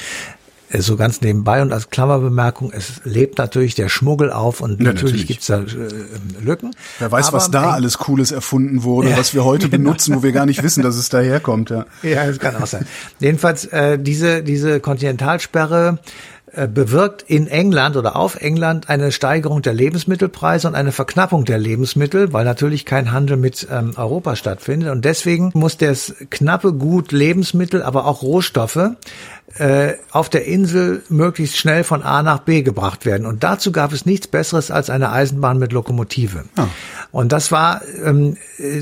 so 0.82 0.96
ganz 0.98 1.22
nebenbei 1.22 1.62
und 1.62 1.72
als 1.72 1.90
Klammerbemerkung, 1.90 2.72
es 2.72 3.02
lebt 3.04 3.38
natürlich 3.38 3.76
der 3.76 3.90
Schmuggel 3.90 4.32
auf 4.32 4.62
und 4.62 4.80
ja, 4.80 4.86
natürlich, 4.86 5.04
natürlich 5.04 5.28
gibt's 5.28 5.48
da 5.48 5.60
äh, 5.60 6.44
Lücken. 6.44 6.76
Wer 7.00 7.12
weiß, 7.12 7.28
Aber 7.28 7.38
was 7.38 7.52
da 7.52 7.72
alles 7.72 7.98
Cooles 7.98 8.32
erfunden 8.32 8.84
wurde, 8.84 9.12
ja, 9.12 9.18
was 9.18 9.34
wir 9.34 9.44
heute 9.44 9.70
genau. 9.70 9.84
benutzen, 9.84 10.16
wo 10.16 10.24
wir 10.24 10.32
gar 10.32 10.46
nicht 10.46 10.64
wissen, 10.64 10.84
dass 10.84 10.96
es 10.96 11.10
daherkommt. 11.10 11.70
Ja, 11.70 11.86
ja 12.02 12.26
das 12.26 12.40
kann 12.40 12.56
auch 12.56 12.68
sein. 12.68 12.86
Jedenfalls 13.20 13.66
äh, 13.66 14.00
diese, 14.00 14.44
diese 14.44 14.80
Kontinentalsperre 14.80 16.00
bewirkt 16.68 17.24
in 17.24 17.48
England 17.48 17.96
oder 17.96 18.16
auf 18.16 18.36
England 18.36 18.90
eine 18.90 19.12
Steigerung 19.12 19.62
der 19.62 19.74
Lebensmittelpreise 19.74 20.68
und 20.68 20.76
eine 20.76 20.92
Verknappung 20.92 21.46
der 21.46 21.58
Lebensmittel, 21.58 22.32
weil 22.32 22.46
natürlich 22.46 22.86
kein 22.86 23.12
Handel 23.12 23.38
mit 23.38 23.68
ähm, 23.72 23.94
Europa 23.96 24.36
stattfindet. 24.36 24.92
Und 24.92 25.06
deswegen 25.06 25.52
muss 25.54 25.78
das 25.78 26.14
knappe 26.30 26.74
Gut 26.74 27.12
Lebensmittel, 27.12 27.82
aber 27.82 28.06
auch 28.06 28.22
Rohstoffe 28.22 28.96
äh, 29.58 29.94
auf 30.12 30.30
der 30.30 30.46
Insel 30.46 31.04
möglichst 31.10 31.58
schnell 31.58 31.84
von 31.84 32.02
A 32.02 32.24
nach 32.24 32.40
B 32.40 32.64
gebracht 32.64 33.06
werden. 33.06 33.28
Und 33.28 33.44
dazu 33.44 33.72
gab 33.72 33.94
es 33.94 34.06
nichts 34.06 34.28
Besseres 34.28 34.72
als 34.72 34.90
eine 34.90 35.12
Eisenbahn 35.12 35.60
mit 35.60 35.74
Lokomotive. 35.74 36.46
Oh. 36.58 36.64
Und 37.12 37.32
das 37.32 37.52
war, 37.52 37.82
ähm, 38.04 38.38
äh, 38.58 38.82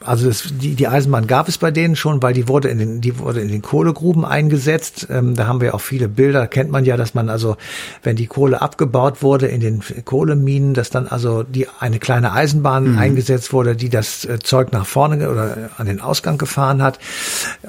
also 0.00 0.26
das, 0.26 0.44
die, 0.60 0.74
die 0.74 0.88
Eisenbahn 0.88 1.28
gab 1.28 1.48
es 1.48 1.58
bei 1.58 1.70
denen 1.70 1.94
schon, 1.94 2.20
weil 2.22 2.34
die 2.34 2.48
wurde 2.48 2.68
in 2.68 2.78
den, 2.78 3.00
die 3.00 3.18
wurde 3.18 3.40
in 3.40 3.48
den 3.48 3.62
Kohlegruben 3.62 4.24
eingesetzt. 4.24 5.06
Ähm, 5.08 5.36
da 5.36 5.46
haben 5.46 5.60
wir 5.60 5.74
auch 5.74 5.80
viele 5.80 6.08
Bilder, 6.08 6.48
kennt 6.60 6.72
man 6.72 6.84
ja, 6.84 6.98
dass 6.98 7.14
man 7.14 7.30
also, 7.30 7.56
wenn 8.02 8.16
die 8.16 8.26
Kohle 8.26 8.60
abgebaut 8.60 9.22
wurde 9.22 9.46
in 9.46 9.62
den 9.62 9.82
Kohleminen, 10.04 10.74
dass 10.74 10.90
dann 10.90 11.06
also 11.06 11.42
die 11.42 11.66
eine 11.78 11.98
kleine 11.98 12.32
Eisenbahn 12.32 12.92
mhm. 12.92 12.98
eingesetzt 12.98 13.54
wurde, 13.54 13.74
die 13.74 13.88
das 13.88 14.26
äh, 14.26 14.38
Zeug 14.40 14.70
nach 14.70 14.84
vorne 14.84 15.30
oder 15.30 15.70
an 15.78 15.86
den 15.86 16.02
Ausgang 16.02 16.36
gefahren 16.36 16.82
hat 16.82 16.98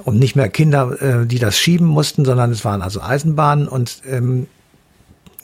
und 0.04 0.20
nicht 0.20 0.36
mehr 0.36 0.50
Kinder, 0.50 1.02
äh, 1.02 1.26
die 1.26 1.40
das 1.40 1.58
schieben 1.58 1.88
mussten, 1.88 2.26
sondern 2.26 2.52
es 2.52 2.66
waren 2.66 2.82
also 2.82 3.02
Eisenbahnen 3.02 3.70
und 3.70 4.02
ähm, 4.10 4.48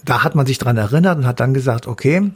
da 0.03 0.25
hat 0.25 0.35
man 0.35 0.45
sich 0.45 0.57
dran 0.57 0.75
erinnert 0.75 1.17
und 1.17 1.25
hat 1.25 1.39
dann 1.39 1.53
gesagt, 1.53 1.87
okay, 1.87 2.31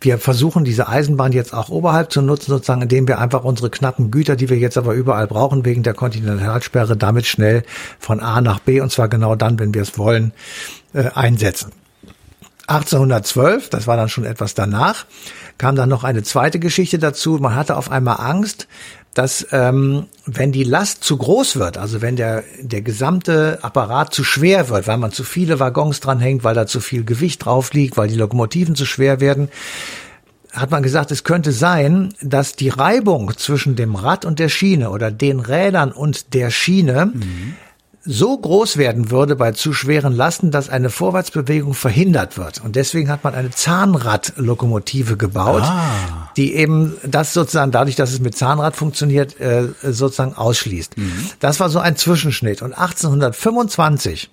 wir 0.00 0.18
versuchen 0.18 0.64
diese 0.64 0.88
Eisenbahn 0.88 1.32
jetzt 1.32 1.52
auch 1.52 1.68
oberhalb 1.68 2.10
zu 2.10 2.22
nutzen, 2.22 2.50
sozusagen, 2.50 2.82
indem 2.82 3.06
wir 3.06 3.18
einfach 3.18 3.44
unsere 3.44 3.70
knappen 3.70 4.10
Güter, 4.10 4.34
die 4.34 4.48
wir 4.48 4.56
jetzt 4.56 4.78
aber 4.78 4.94
überall 4.94 5.26
brauchen 5.26 5.64
wegen 5.64 5.82
der 5.82 5.94
Kontinentalsperre, 5.94 6.96
damit 6.96 7.26
schnell 7.26 7.64
von 7.98 8.20
A 8.20 8.40
nach 8.40 8.60
B 8.60 8.80
und 8.80 8.90
zwar 8.90 9.08
genau 9.08 9.36
dann, 9.36 9.58
wenn 9.58 9.74
wir 9.74 9.82
es 9.82 9.98
wollen, 9.98 10.32
äh, 10.94 11.10
einsetzen. 11.14 11.72
1812, 12.66 13.68
das 13.68 13.86
war 13.86 13.96
dann 13.96 14.08
schon 14.08 14.24
etwas 14.24 14.54
danach, 14.54 15.04
kam 15.58 15.76
dann 15.76 15.90
noch 15.90 16.02
eine 16.02 16.22
zweite 16.22 16.58
Geschichte 16.58 16.98
dazu. 16.98 17.32
Man 17.38 17.54
hatte 17.54 17.76
auf 17.76 17.90
einmal 17.90 18.16
Angst, 18.20 18.68
dass 19.14 19.46
ähm, 19.52 20.06
wenn 20.26 20.52
die 20.52 20.64
Last 20.64 21.04
zu 21.04 21.16
groß 21.16 21.56
wird, 21.56 21.78
also 21.78 22.02
wenn 22.02 22.16
der, 22.16 22.44
der 22.60 22.82
gesamte 22.82 23.58
Apparat 23.62 24.12
zu 24.12 24.24
schwer 24.24 24.68
wird, 24.68 24.86
weil 24.86 24.98
man 24.98 25.12
zu 25.12 25.24
viele 25.24 25.60
Waggons 25.60 26.00
dranhängt, 26.00 26.44
weil 26.44 26.54
da 26.54 26.66
zu 26.66 26.80
viel 26.80 27.04
Gewicht 27.04 27.44
drauf 27.44 27.72
liegt, 27.72 27.96
weil 27.96 28.08
die 28.08 28.16
Lokomotiven 28.16 28.74
zu 28.74 28.84
schwer 28.84 29.20
werden, 29.20 29.48
hat 30.52 30.70
man 30.70 30.82
gesagt, 30.82 31.10
es 31.10 31.24
könnte 31.24 31.52
sein, 31.52 32.14
dass 32.20 32.54
die 32.54 32.68
Reibung 32.68 33.36
zwischen 33.36 33.76
dem 33.76 33.96
Rad 33.96 34.24
und 34.24 34.38
der 34.38 34.48
Schiene 34.48 34.90
oder 34.90 35.10
den 35.10 35.40
Rädern 35.40 35.90
und 35.90 36.34
der 36.34 36.50
Schiene 36.50 37.06
mhm 37.06 37.54
so 38.06 38.36
groß 38.36 38.76
werden 38.76 39.10
würde 39.10 39.34
bei 39.34 39.52
zu 39.52 39.72
schweren 39.72 40.14
Lasten, 40.14 40.50
dass 40.50 40.68
eine 40.68 40.90
Vorwärtsbewegung 40.90 41.74
verhindert 41.74 42.36
wird. 42.36 42.62
Und 42.62 42.76
deswegen 42.76 43.08
hat 43.08 43.24
man 43.24 43.34
eine 43.34 43.50
Zahnradlokomotive 43.50 45.16
gebaut, 45.16 45.62
ah. 45.62 46.30
die 46.36 46.54
eben 46.54 46.96
das 47.02 47.32
sozusagen 47.32 47.72
dadurch, 47.72 47.96
dass 47.96 48.12
es 48.12 48.20
mit 48.20 48.36
Zahnrad 48.36 48.76
funktioniert, 48.76 49.40
äh, 49.40 49.68
sozusagen 49.82 50.34
ausschließt. 50.34 50.98
Mhm. 50.98 51.30
Das 51.40 51.60
war 51.60 51.70
so 51.70 51.78
ein 51.78 51.96
Zwischenschnitt. 51.96 52.60
Und 52.60 52.74
1825 52.74 54.30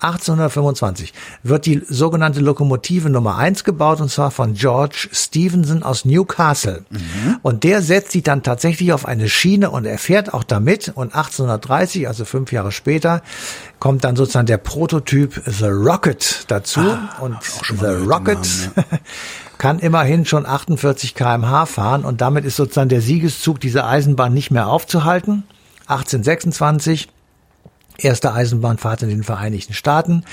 1825 0.00 1.12
wird 1.42 1.66
die 1.66 1.82
sogenannte 1.86 2.40
Lokomotive 2.40 3.10
Nummer 3.10 3.36
eins 3.36 3.64
gebaut 3.64 4.00
und 4.00 4.10
zwar 4.10 4.30
von 4.30 4.54
George 4.54 5.08
Stevenson 5.12 5.82
aus 5.82 6.04
Newcastle. 6.04 6.84
Mhm. 6.88 7.36
Und 7.42 7.64
der 7.64 7.82
setzt 7.82 8.12
sie 8.12 8.22
dann 8.22 8.42
tatsächlich 8.42 8.92
auf 8.92 9.06
eine 9.06 9.28
Schiene 9.28 9.70
und 9.70 9.84
er 9.84 9.98
fährt 9.98 10.32
auch 10.32 10.44
damit. 10.44 10.92
Und 10.94 11.14
1830, 11.14 12.08
also 12.08 12.24
fünf 12.24 12.50
Jahre 12.50 12.72
später, 12.72 13.22
kommt 13.78 14.04
dann 14.04 14.16
sozusagen 14.16 14.46
der 14.46 14.58
Prototyp 14.58 15.42
The 15.46 15.66
Rocket 15.66 16.44
dazu. 16.48 16.80
Ah, 16.80 17.16
und 17.20 17.36
The 17.42 17.86
Rocket 17.86 18.38
Namen, 18.38 18.72
ja. 18.76 18.98
kann 19.58 19.78
immerhin 19.78 20.24
schon 20.24 20.46
48 20.46 21.14
kmh 21.14 21.66
fahren 21.66 22.06
und 22.06 22.22
damit 22.22 22.46
ist 22.46 22.56
sozusagen 22.56 22.88
der 22.88 23.02
Siegeszug 23.02 23.60
dieser 23.60 23.86
Eisenbahn 23.86 24.32
nicht 24.32 24.50
mehr 24.50 24.68
aufzuhalten. 24.68 25.44
1826 25.86 27.08
erste 28.04 28.32
Eisenbahnfahrt 28.32 29.02
in 29.02 29.08
den 29.08 29.22
Vereinigten 29.22 29.74
Staaten. 29.74 30.24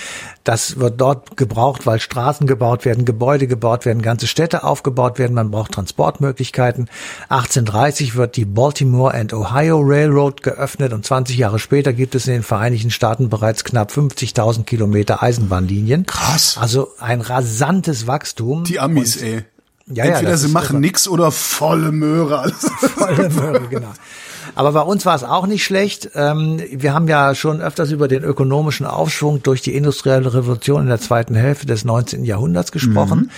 Das 0.44 0.78
wird 0.78 1.00
dort 1.00 1.38
gebraucht, 1.38 1.86
weil 1.86 2.00
Straßen 2.00 2.48
gebaut 2.48 2.86
werden, 2.86 3.06
Gebäude 3.06 3.48
gebaut 3.48 3.86
werden, 3.86 4.02
ganze 4.02 4.28
Städte 4.28 4.64
aufgebaut 4.64 5.20
werden. 5.20 5.34
Man 5.34 5.52
braucht 5.52 5.74
Transportmöglichkeiten. 5.74 6.90
1830 7.30 8.16
wird 8.16 8.36
die 8.36 8.46
Baltimore 8.46 9.14
and 9.14 9.34
Ohio 9.34 9.80
Railroad 9.82 10.44
geöffnet 10.44 10.94
und 10.94 11.06
20 11.06 11.38
Jahre 11.38 11.60
später 11.60 11.94
gibt 11.94 12.16
es 12.16 12.28
in 12.28 12.34
den 12.34 12.44
Vereinigten 12.44 12.92
Staaten 12.92 13.30
bereits 13.30 13.64
knapp 13.64 13.92
50.000 13.92 14.64
Kilometer 14.64 15.22
Eisenbahnlinien. 15.22 16.06
Krass. 16.06 16.58
Also 16.60 16.90
ein 17.00 17.22
rasantes 17.22 18.08
Wachstum. 18.08 18.64
Die 18.64 18.80
Amis, 18.80 19.18
und, 19.18 19.24
ey. 19.24 19.46
Ja, 19.90 20.04
Entweder 20.04 20.32
ja, 20.32 20.38
sie 20.38 20.50
machen 20.50 20.82
nix 20.82 21.08
oder 21.08 21.32
volle 21.32 21.94
Möhre. 21.94 22.52
Volle 22.52 23.30
Möhre, 23.30 23.68
genau. 23.70 23.94
Aber 24.58 24.72
bei 24.72 24.82
uns 24.82 25.06
war 25.06 25.16
es 25.16 25.24
auch 25.24 25.46
nicht 25.46 25.64
schlecht. 25.64 26.10
Ähm, 26.16 26.60
wir 26.72 26.92
haben 26.92 27.08
ja 27.08 27.36
schon 27.36 27.62
öfters 27.62 27.92
über 27.92 28.08
den 28.08 28.24
ökonomischen 28.24 28.88
Aufschwung 28.88 29.44
durch 29.44 29.62
die 29.62 29.76
industrielle 29.76 30.34
Revolution 30.34 30.82
in 30.82 30.88
der 30.88 31.00
zweiten 31.00 31.36
Hälfte 31.36 31.68
des 31.68 31.86
19. 31.86 32.24
Jahrhunderts 32.26 32.72
gesprochen. 32.72 33.20
Mhm. 33.20 33.30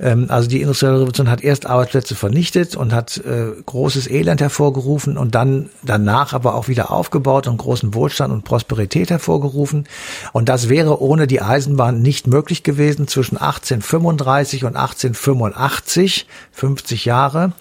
Ähm, 0.00 0.26
also 0.28 0.48
die 0.48 0.60
industrielle 0.60 0.96
Revolution 0.96 1.30
hat 1.30 1.42
erst 1.42 1.66
Arbeitsplätze 1.66 2.14
vernichtet 2.14 2.76
und 2.76 2.92
hat 2.92 3.18
äh, 3.18 3.52
großes 3.64 4.10
Elend 4.10 4.40
hervorgerufen 4.40 5.16
und 5.16 5.34
dann 5.34 5.70
danach 5.82 6.32
aber 6.32 6.54
auch 6.54 6.68
wieder 6.68 6.90
aufgebaut 6.90 7.46
und 7.46 7.58
großen 7.58 7.94
Wohlstand 7.94 8.32
und 8.32 8.44
Prosperität 8.44 9.10
hervorgerufen. 9.10 9.86
Und 10.32 10.48
das 10.48 10.68
wäre 10.68 11.00
ohne 11.00 11.26
die 11.26 11.40
Eisenbahn 11.40 12.02
nicht 12.02 12.26
möglich 12.26 12.62
gewesen. 12.62 13.06
Zwischen 13.06 13.36
1835 13.36 14.64
und 14.64 14.76
1885, 14.76 16.26
50 16.52 17.04
Jahre, 17.04 17.52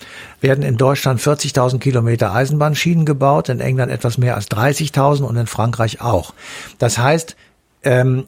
werden 0.42 0.64
in 0.64 0.78
Deutschland 0.78 1.22
40.000 1.22 1.80
Kilometer 1.80 2.34
Eisenbahnschienen 2.34 3.06
gebaut, 3.06 3.50
in 3.50 3.60
England 3.60 3.92
etwas 3.92 4.18
mehr 4.18 4.36
als 4.36 4.50
30.000 4.50 5.24
und 5.24 5.38
in 5.38 5.48
Frankreich 5.48 6.02
auch. 6.02 6.34
Das 6.80 6.98
heißt, 6.98 7.36
ähm, 7.84 8.26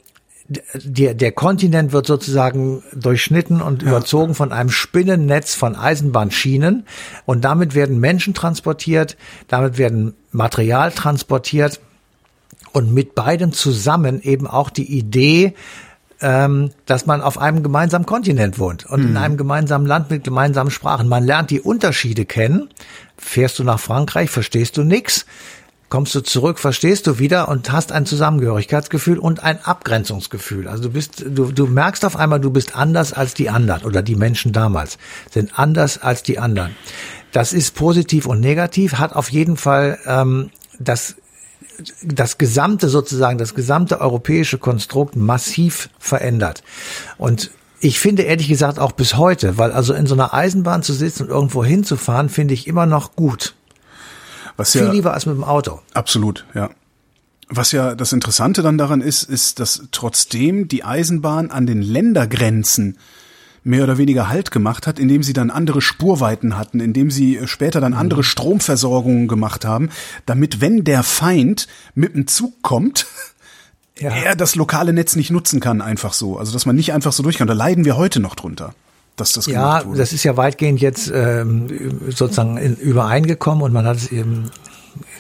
der, 0.48 1.16
der 1.16 1.32
Kontinent 1.32 1.92
wird 1.92 2.06
sozusagen 2.06 2.84
durchschnitten 2.94 3.62
und 3.62 3.82
ja. 3.82 3.90
überzogen 3.90 4.36
von 4.36 4.52
einem 4.52 4.70
Spinnennetz 4.70 5.56
von 5.56 5.76
Eisenbahnschienen 5.76 6.86
und 7.26 7.44
damit 7.44 7.74
werden 7.74 8.00
Menschen 8.00 8.34
transportiert, 8.34 9.18
damit 9.48 9.78
werden 9.78 10.14
Material 10.32 10.92
transportiert 10.92 11.80
und 12.74 12.94
mit 12.94 13.16
beiden 13.16 13.54
zusammen 13.54 14.22
eben 14.22 14.46
auch 14.46 14.70
die 14.70 14.98
Idee, 14.98 15.56
ähm, 16.22 16.70
dass 16.86 17.08
man 17.08 17.22
auf 17.22 17.40
einem 17.40 17.64
gemeinsamen 17.64 18.06
Kontinent 18.06 18.60
wohnt 18.60 18.86
und 18.86 19.02
mhm. 19.02 19.10
in 19.10 19.18
einem 19.18 19.38
gemeinsamen 19.38 19.88
Land 19.88 20.12
mit 20.12 20.24
gemeinsamen 20.24 20.70
Sprachen. 20.70 21.10
Man 21.10 21.26
lernt 21.26 21.50
die 21.50 21.62
Unterschiede 21.62 22.26
kennen. 22.26 22.70
Fährst 23.18 23.58
du 23.60 23.64
nach 23.64 23.80
Frankreich, 23.80 24.30
verstehst 24.30 24.78
du 24.78 24.84
nichts 24.84 25.26
kommst 25.90 26.16
du 26.16 26.22
zurück, 26.22 26.60
verstehst 26.60 27.08
du 27.08 27.20
wieder 27.20 27.48
und 27.48 27.72
hast 27.72 27.92
ein 27.92 28.06
Zusammengehörigkeitsgefühl 28.06 29.20
und 29.20 29.44
ein 29.44 29.64
Abgrenzungsgefühl. 29.64 30.68
Also 30.68 30.84
du 30.84 30.90
bist, 30.90 31.24
du, 31.28 31.52
du 31.52 31.68
merkst 31.68 32.06
auf 32.06 32.16
einmal, 32.16 32.40
du 32.40 32.50
bist 32.50 32.76
anders 32.76 33.14
als 33.14 33.34
die 33.34 33.50
anderen 33.50 33.84
oder 33.84 34.02
die 34.02 34.16
Menschen 34.16 34.52
damals 34.52 34.98
sind 35.32 35.58
anders 35.60 35.98
als 35.98 36.24
die 36.24 36.40
anderen. 36.40 36.76
Das 37.32 37.54
ist 37.54 37.76
positiv 37.76 38.26
und 38.26 38.40
negativ, 38.40 38.94
hat 38.94 39.14
auf 39.14 39.32
jeden 39.32 39.58
Fall 39.58 40.00
ähm, 40.06 40.50
das 40.80 41.16
das 42.02 42.38
gesamte 42.38 42.88
sozusagen, 42.88 43.38
das 43.38 43.54
gesamte 43.54 44.00
europäische 44.00 44.58
Konstrukt 44.58 45.18
massiv 45.18 45.90
verändert. 46.00 46.64
Und 47.18 47.52
ich 47.80 48.00
finde 48.00 48.24
ehrlich 48.24 48.48
gesagt 48.48 48.80
auch 48.80 48.94
bis 48.94 49.18
heute, 49.18 49.58
weil 49.58 49.72
also 49.72 49.94
in 49.94 50.08
so 50.08 50.16
einer 50.16 50.34
Eisenbahn 50.34 50.84
zu 50.84 50.94
sitzen 50.94 51.24
und 51.24 51.30
irgendwo 51.30 51.64
hinzufahren, 51.64 52.30
finde 52.30 52.54
ich 52.54 52.68
immer 52.68 52.86
noch 52.86 53.16
gut. 53.16 53.55
Was 54.58 54.72
Viel 54.72 54.82
ja, 54.82 54.92
lieber 54.92 55.14
als 55.14 55.26
mit 55.26 55.36
dem 55.36 55.44
Auto. 55.44 55.80
Absolut, 55.94 56.46
ja. 56.54 56.70
Was 57.48 57.72
ja 57.72 57.94
das 57.94 58.12
Interessante 58.12 58.64
dann 58.64 58.78
daran 58.78 59.02
ist, 59.02 59.24
ist, 59.24 59.60
dass 59.60 59.84
trotzdem 59.92 60.68
die 60.68 60.84
Eisenbahn 60.84 61.52
an 61.52 61.68
den 61.68 61.82
Ländergrenzen 61.82 62.98
mehr 63.64 63.84
oder 63.84 63.98
weniger 63.98 64.30
Halt 64.30 64.52
gemacht 64.52 64.88
hat, 64.88 65.00
indem 65.00 65.24
sie 65.24 65.34
dann 65.34 65.52
andere 65.52 65.82
Spurweiten 65.82 66.58
hatten, 66.58 66.80
indem 66.80 67.12
sie 67.12 67.40
später 67.46 67.82
dann 67.82 67.94
andere 67.94 68.22
mhm. 68.22 68.26
Stromversorgungen 68.26 69.28
gemacht 69.28 69.66
haben, 69.66 69.90
damit 70.26 70.62
wenn 70.62 70.84
der 70.84 71.04
Feind 71.04 71.68
mit 71.94 72.16
dem 72.16 72.28
Zug 72.28 72.62
kommt, 72.62 73.08
ja. 74.00 74.10
er 74.12 74.36
das 74.36 74.56
lokale 74.56 74.94
Netz 74.94 75.16
nicht 75.16 75.32
nutzen 75.32 75.60
kann, 75.60 75.82
einfach 75.82 76.14
so. 76.14 76.38
Also 76.38 76.54
dass 76.54 76.66
man 76.66 76.76
nicht 76.76 76.94
einfach 76.94 77.12
so 77.12 77.24
durch 77.24 77.38
kann. 77.38 77.48
Da 77.48 77.54
leiden 77.54 77.86
wir 77.86 77.98
heute 77.98 78.20
noch 78.20 78.36
drunter 78.36 78.74
dass 79.16 79.34
das 79.34 79.46
ja, 79.46 79.86
wurde. 79.86 79.98
das 79.98 80.14
ist 80.14 80.24
ja 80.24 80.38
weitgehend 80.38 80.82
jetzt 80.82 81.12
ähm, 81.14 81.68
sozusagen 82.10 82.58
in, 82.58 82.76
übereingekommen 82.76 83.64
und 83.64 83.74
man 83.74 83.86
hat 83.86 83.98
es 83.98 84.12
eben 84.12 84.52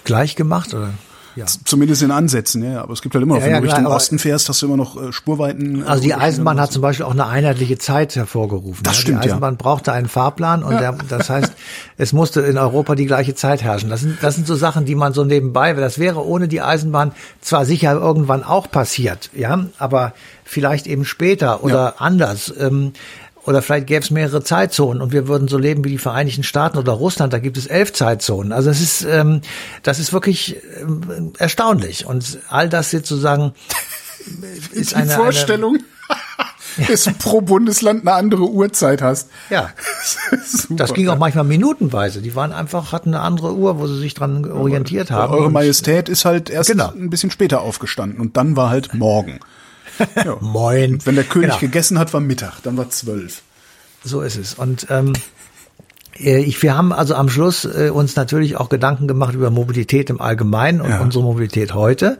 gleich 0.03 0.35
gemacht 0.35 0.73
oder 0.73 0.91
ja. 1.35 1.45
Zumindest 1.65 2.01
in 2.01 2.11
Ansätzen, 2.11 2.63
ja. 2.63 2.81
Aber 2.81 2.93
es 2.93 3.01
gibt 3.01 3.13
halt 3.13 3.23
immer 3.23 3.35
noch, 3.35 3.41
ja, 3.41 3.47
wenn 3.47 3.55
ja, 3.55 3.59
du 3.59 3.67
Richtung 3.67 3.87
Osten 3.87 4.19
fährst, 4.19 4.47
hast 4.47 4.61
du 4.61 4.67
immer 4.67 4.77
noch 4.77 5.01
äh, 5.01 5.11
Spurweiten. 5.11 5.83
Äh, 5.83 5.85
also 5.85 6.01
die 6.01 6.13
Eisenbahn 6.13 6.61
hat 6.61 6.71
zum 6.71 6.81
Beispiel 6.81 7.05
auch 7.05 7.11
eine 7.11 7.25
einheitliche 7.25 7.77
Zeit 7.77 8.15
hervorgerufen. 8.15 8.83
Das 8.83 8.95
ja. 8.95 9.01
stimmt, 9.01 9.23
Die 9.23 9.29
Eisenbahn 9.29 9.55
ja. 9.55 9.57
brauchte 9.57 9.91
einen 9.91 10.07
Fahrplan 10.07 10.63
und 10.63 10.79
der, 10.79 10.93
das 11.09 11.29
heißt, 11.29 11.51
es 11.97 12.13
musste 12.13 12.41
in 12.41 12.57
Europa 12.57 12.95
die 12.95 13.05
gleiche 13.05 13.35
Zeit 13.35 13.63
herrschen. 13.63 13.89
Das 13.89 13.99
sind, 13.99 14.17
das 14.21 14.35
sind 14.35 14.47
so 14.47 14.55
Sachen, 14.55 14.85
die 14.85 14.95
man 14.95 15.13
so 15.13 15.25
nebenbei, 15.25 15.73
das 15.73 15.99
wäre 15.99 16.25
ohne 16.25 16.47
die 16.47 16.61
Eisenbahn 16.61 17.11
zwar 17.41 17.65
sicher 17.65 17.91
irgendwann 17.93 18.43
auch 18.43 18.71
passiert, 18.71 19.29
ja, 19.35 19.65
aber 19.77 20.13
vielleicht 20.45 20.87
eben 20.87 21.03
später 21.03 21.63
oder 21.63 22.01
anders. 22.01 22.53
Ähm, 22.57 22.93
oder 23.45 23.61
vielleicht 23.61 23.87
gäbe 23.87 24.01
es 24.01 24.11
mehrere 24.11 24.43
Zeitzonen 24.43 25.01
und 25.01 25.11
wir 25.11 25.27
würden 25.27 25.47
so 25.47 25.57
leben 25.57 25.83
wie 25.83 25.89
die 25.89 25.97
Vereinigten 25.97 26.43
Staaten 26.43 26.77
oder 26.77 26.93
Russland, 26.93 27.31
da 27.31 27.39
gibt 27.39 27.57
es 27.57 27.67
elf 27.67 27.93
Zeitzonen. 27.93 28.51
Also 28.51 28.69
es 28.69 28.81
ist, 28.81 29.03
ähm, 29.03 29.41
das 29.83 29.99
ist 29.99 30.13
wirklich 30.13 30.57
ähm, 30.81 31.33
erstaunlich. 31.37 32.05
Und 32.05 32.39
all 32.49 32.69
das 32.69 32.91
sozusagen 32.91 33.53
ist 34.71 34.91
die 34.91 34.95
eine 34.95 35.11
Vorstellung. 35.11 35.75
Eine, 35.75 35.85
dass 36.87 37.05
du 37.05 37.13
pro 37.13 37.41
Bundesland 37.41 38.01
eine 38.01 38.13
andere 38.13 38.49
Uhrzeit 38.49 39.01
hast. 39.01 39.29
Ja. 39.49 39.69
Das, 40.29 40.67
das 40.69 40.93
ging 40.93 41.07
auch 41.07 41.17
manchmal 41.17 41.45
minutenweise. 41.45 42.21
Die 42.21 42.35
waren 42.35 42.51
einfach, 42.51 42.91
hatten 42.91 43.15
eine 43.15 43.23
andere 43.23 43.55
Uhr, 43.55 43.79
wo 43.79 43.87
sie 43.87 43.97
sich 43.97 44.13
dran 44.13 44.49
orientiert 44.51 45.09
haben. 45.09 45.33
Eure 45.33 45.49
Majestät 45.49 46.09
ist 46.09 46.25
halt 46.25 46.49
erst 46.49 46.69
genau. 46.69 46.91
ein 46.91 47.09
bisschen 47.09 47.31
später 47.31 47.61
aufgestanden 47.61 48.19
und 48.19 48.37
dann 48.37 48.55
war 48.55 48.69
halt 48.69 48.93
morgen. 48.93 49.39
Ja. 50.15 50.37
Moin. 50.41 50.99
Wenn 51.05 51.15
der 51.15 51.23
König 51.23 51.49
genau. 51.49 51.59
gegessen 51.59 51.99
hat, 51.99 52.13
war 52.13 52.21
Mittag, 52.21 52.61
dann 52.63 52.77
war 52.77 52.89
zwölf. 52.89 53.41
So 54.03 54.21
ist 54.21 54.37
es. 54.37 54.53
Und 54.53 54.87
ähm, 54.89 55.13
äh, 56.19 56.39
ich, 56.39 56.61
wir 56.61 56.77
haben 56.77 56.93
also 56.93 57.15
am 57.15 57.29
Schluss 57.29 57.65
äh, 57.65 57.89
uns 57.89 58.15
natürlich 58.15 58.57
auch 58.57 58.69
Gedanken 58.69 59.07
gemacht 59.07 59.33
über 59.33 59.49
Mobilität 59.49 60.09
im 60.09 60.21
Allgemeinen 60.21 60.81
und 60.81 60.89
ja. 60.89 60.99
unsere 60.99 61.23
Mobilität 61.23 61.73
heute. 61.73 62.19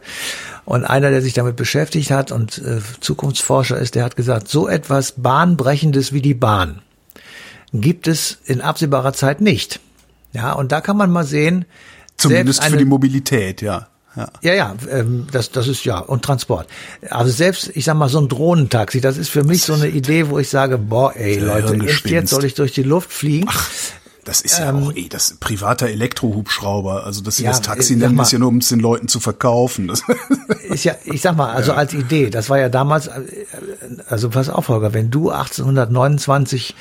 Und 0.64 0.84
einer, 0.84 1.10
der 1.10 1.22
sich 1.22 1.32
damit 1.32 1.56
beschäftigt 1.56 2.10
hat 2.10 2.32
und 2.32 2.58
äh, 2.58 2.80
Zukunftsforscher 3.00 3.78
ist, 3.78 3.94
der 3.94 4.04
hat 4.04 4.16
gesagt, 4.16 4.48
so 4.48 4.68
etwas 4.68 5.12
Bahnbrechendes 5.12 6.12
wie 6.12 6.22
die 6.22 6.34
Bahn 6.34 6.82
gibt 7.72 8.08
es 8.08 8.38
in 8.44 8.60
absehbarer 8.60 9.12
Zeit 9.12 9.40
nicht. 9.40 9.80
Ja, 10.32 10.52
und 10.52 10.72
da 10.72 10.80
kann 10.80 10.96
man 10.96 11.10
mal 11.10 11.24
sehen. 11.24 11.64
Zumindest 12.16 12.62
eine, 12.62 12.72
für 12.72 12.76
die 12.78 12.84
Mobilität, 12.84 13.62
ja. 13.62 13.88
Ja, 14.16 14.28
ja, 14.40 14.54
ja 14.54 14.74
ähm, 14.90 15.26
das, 15.30 15.50
das 15.50 15.68
ist 15.68 15.84
ja, 15.84 15.98
und 15.98 16.24
Transport. 16.24 16.66
Also 17.10 17.30
selbst, 17.30 17.70
ich 17.74 17.84
sag 17.84 17.96
mal, 17.96 18.08
so 18.08 18.18
ein 18.18 18.28
Drohnentaxi, 18.28 19.00
das 19.00 19.18
ist 19.18 19.28
für 19.28 19.44
mich 19.44 19.62
so 19.62 19.74
eine 19.74 19.88
Idee, 19.88 20.28
wo 20.28 20.38
ich 20.38 20.48
sage, 20.48 20.78
boah, 20.78 21.14
ey, 21.14 21.38
Leute, 21.38 21.74
echt 21.86 22.08
jetzt 22.08 22.30
soll 22.30 22.44
ich 22.44 22.54
durch 22.54 22.72
die 22.72 22.82
Luft 22.82 23.12
fliegen? 23.12 23.46
Ach, 23.48 23.70
das 24.26 24.40
ist 24.40 24.58
ja 24.58 24.70
ähm, 24.70 24.82
auch 24.82 24.92
eh 24.94 25.08
das 25.08 25.36
privater 25.38 25.88
Elektrohubschrauber. 25.88 27.06
Also 27.06 27.22
dass 27.22 27.36
sie 27.36 27.44
ja, 27.44 27.50
das 27.50 27.62
Taxi 27.62 27.94
nennen, 27.94 28.18
ist 28.18 28.32
ja 28.32 28.40
nur, 28.40 28.48
um 28.48 28.58
es 28.58 28.68
den 28.68 28.80
Leuten 28.80 29.06
zu 29.06 29.20
verkaufen. 29.20 29.86
Das 29.86 30.02
ist 30.68 30.84
ja, 30.84 30.96
ich 31.04 31.22
sag 31.22 31.36
mal, 31.36 31.52
also 31.54 31.70
ja. 31.70 31.78
als 31.78 31.94
Idee, 31.94 32.28
das 32.28 32.50
war 32.50 32.58
ja 32.58 32.68
damals, 32.68 33.06
äh, 33.06 33.20
also 34.08 34.28
pass 34.28 34.48
auf, 34.48 34.68
Holger, 34.68 34.92
wenn 34.92 35.12
du 35.12 35.30
1829 35.30 36.74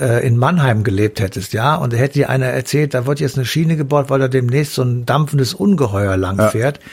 äh, 0.00 0.26
in 0.26 0.38
Mannheim 0.38 0.84
gelebt 0.84 1.20
hättest, 1.20 1.52
ja, 1.52 1.76
und 1.76 1.92
da 1.92 1.98
hätte 1.98 2.14
dir 2.14 2.30
einer 2.30 2.46
erzählt, 2.46 2.94
da 2.94 3.06
wird 3.06 3.20
jetzt 3.20 3.36
eine 3.36 3.44
Schiene 3.44 3.76
gebaut, 3.76 4.08
weil 4.08 4.18
da 4.18 4.28
demnächst 4.28 4.74
so 4.74 4.82
ein 4.82 5.04
dampfendes 5.04 5.52
Ungeheuer 5.52 6.16
langfährt, 6.16 6.78
ja. 6.78 6.84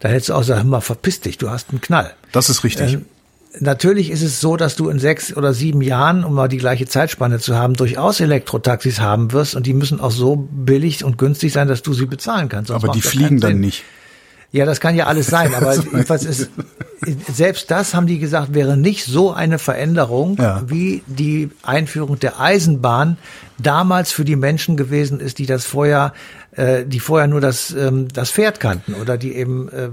dann 0.00 0.12
hättest 0.12 0.30
du 0.30 0.34
auch 0.34 0.40
gesagt, 0.40 0.62
hör 0.62 0.68
mal, 0.68 0.80
verpiss 0.80 1.20
dich, 1.20 1.36
du 1.36 1.50
hast 1.50 1.68
einen 1.68 1.82
Knall. 1.82 2.14
Das 2.32 2.48
ist 2.48 2.64
richtig. 2.64 2.94
Ähm, 2.94 3.04
Natürlich 3.58 4.10
ist 4.10 4.22
es 4.22 4.40
so, 4.40 4.56
dass 4.56 4.76
du 4.76 4.88
in 4.88 5.00
sechs 5.00 5.36
oder 5.36 5.52
sieben 5.52 5.80
Jahren, 5.80 6.24
um 6.24 6.34
mal 6.34 6.46
die 6.46 6.58
gleiche 6.58 6.86
Zeitspanne 6.86 7.40
zu 7.40 7.56
haben, 7.56 7.74
durchaus 7.74 8.20
Elektrotaxis 8.20 9.00
haben 9.00 9.32
wirst 9.32 9.56
und 9.56 9.66
die 9.66 9.74
müssen 9.74 10.00
auch 10.00 10.12
so 10.12 10.36
billig 10.36 11.02
und 11.04 11.18
günstig 11.18 11.52
sein, 11.52 11.66
dass 11.66 11.82
du 11.82 11.92
sie 11.92 12.06
bezahlen 12.06 12.48
kannst. 12.48 12.68
Sonst 12.68 12.84
aber 12.84 12.92
die 12.92 13.02
fliegen 13.02 13.40
dann 13.40 13.58
nicht. 13.58 13.82
Ja, 14.52 14.64
das 14.66 14.80
kann 14.80 14.96
ja 14.96 15.06
alles 15.06 15.28
sein, 15.28 15.54
aber 15.54 15.76
jedenfalls 15.76 16.24
ist, 16.24 16.50
selbst 17.32 17.70
das 17.70 17.94
haben 17.94 18.06
die 18.06 18.18
gesagt, 18.18 18.52
wäre 18.52 18.76
nicht 18.76 19.04
so 19.04 19.32
eine 19.32 19.58
Veränderung, 19.58 20.36
ja. 20.38 20.62
wie 20.66 21.02
die 21.06 21.50
Einführung 21.62 22.18
der 22.18 22.40
Eisenbahn 22.40 23.16
damals 23.58 24.10
für 24.10 24.24
die 24.24 24.36
Menschen 24.36 24.76
gewesen 24.76 25.20
ist, 25.20 25.38
die 25.38 25.46
das 25.46 25.64
vorher 25.64 26.12
äh, 26.52 26.84
die 26.84 27.00
vorher 27.00 27.28
nur 27.28 27.40
das, 27.40 27.70
ähm, 27.70 28.08
das 28.08 28.30
Pferd 28.30 28.58
kannten 28.58 28.94
oder 28.94 29.16
die 29.16 29.34
eben 29.34 29.68
äh, 29.68 29.90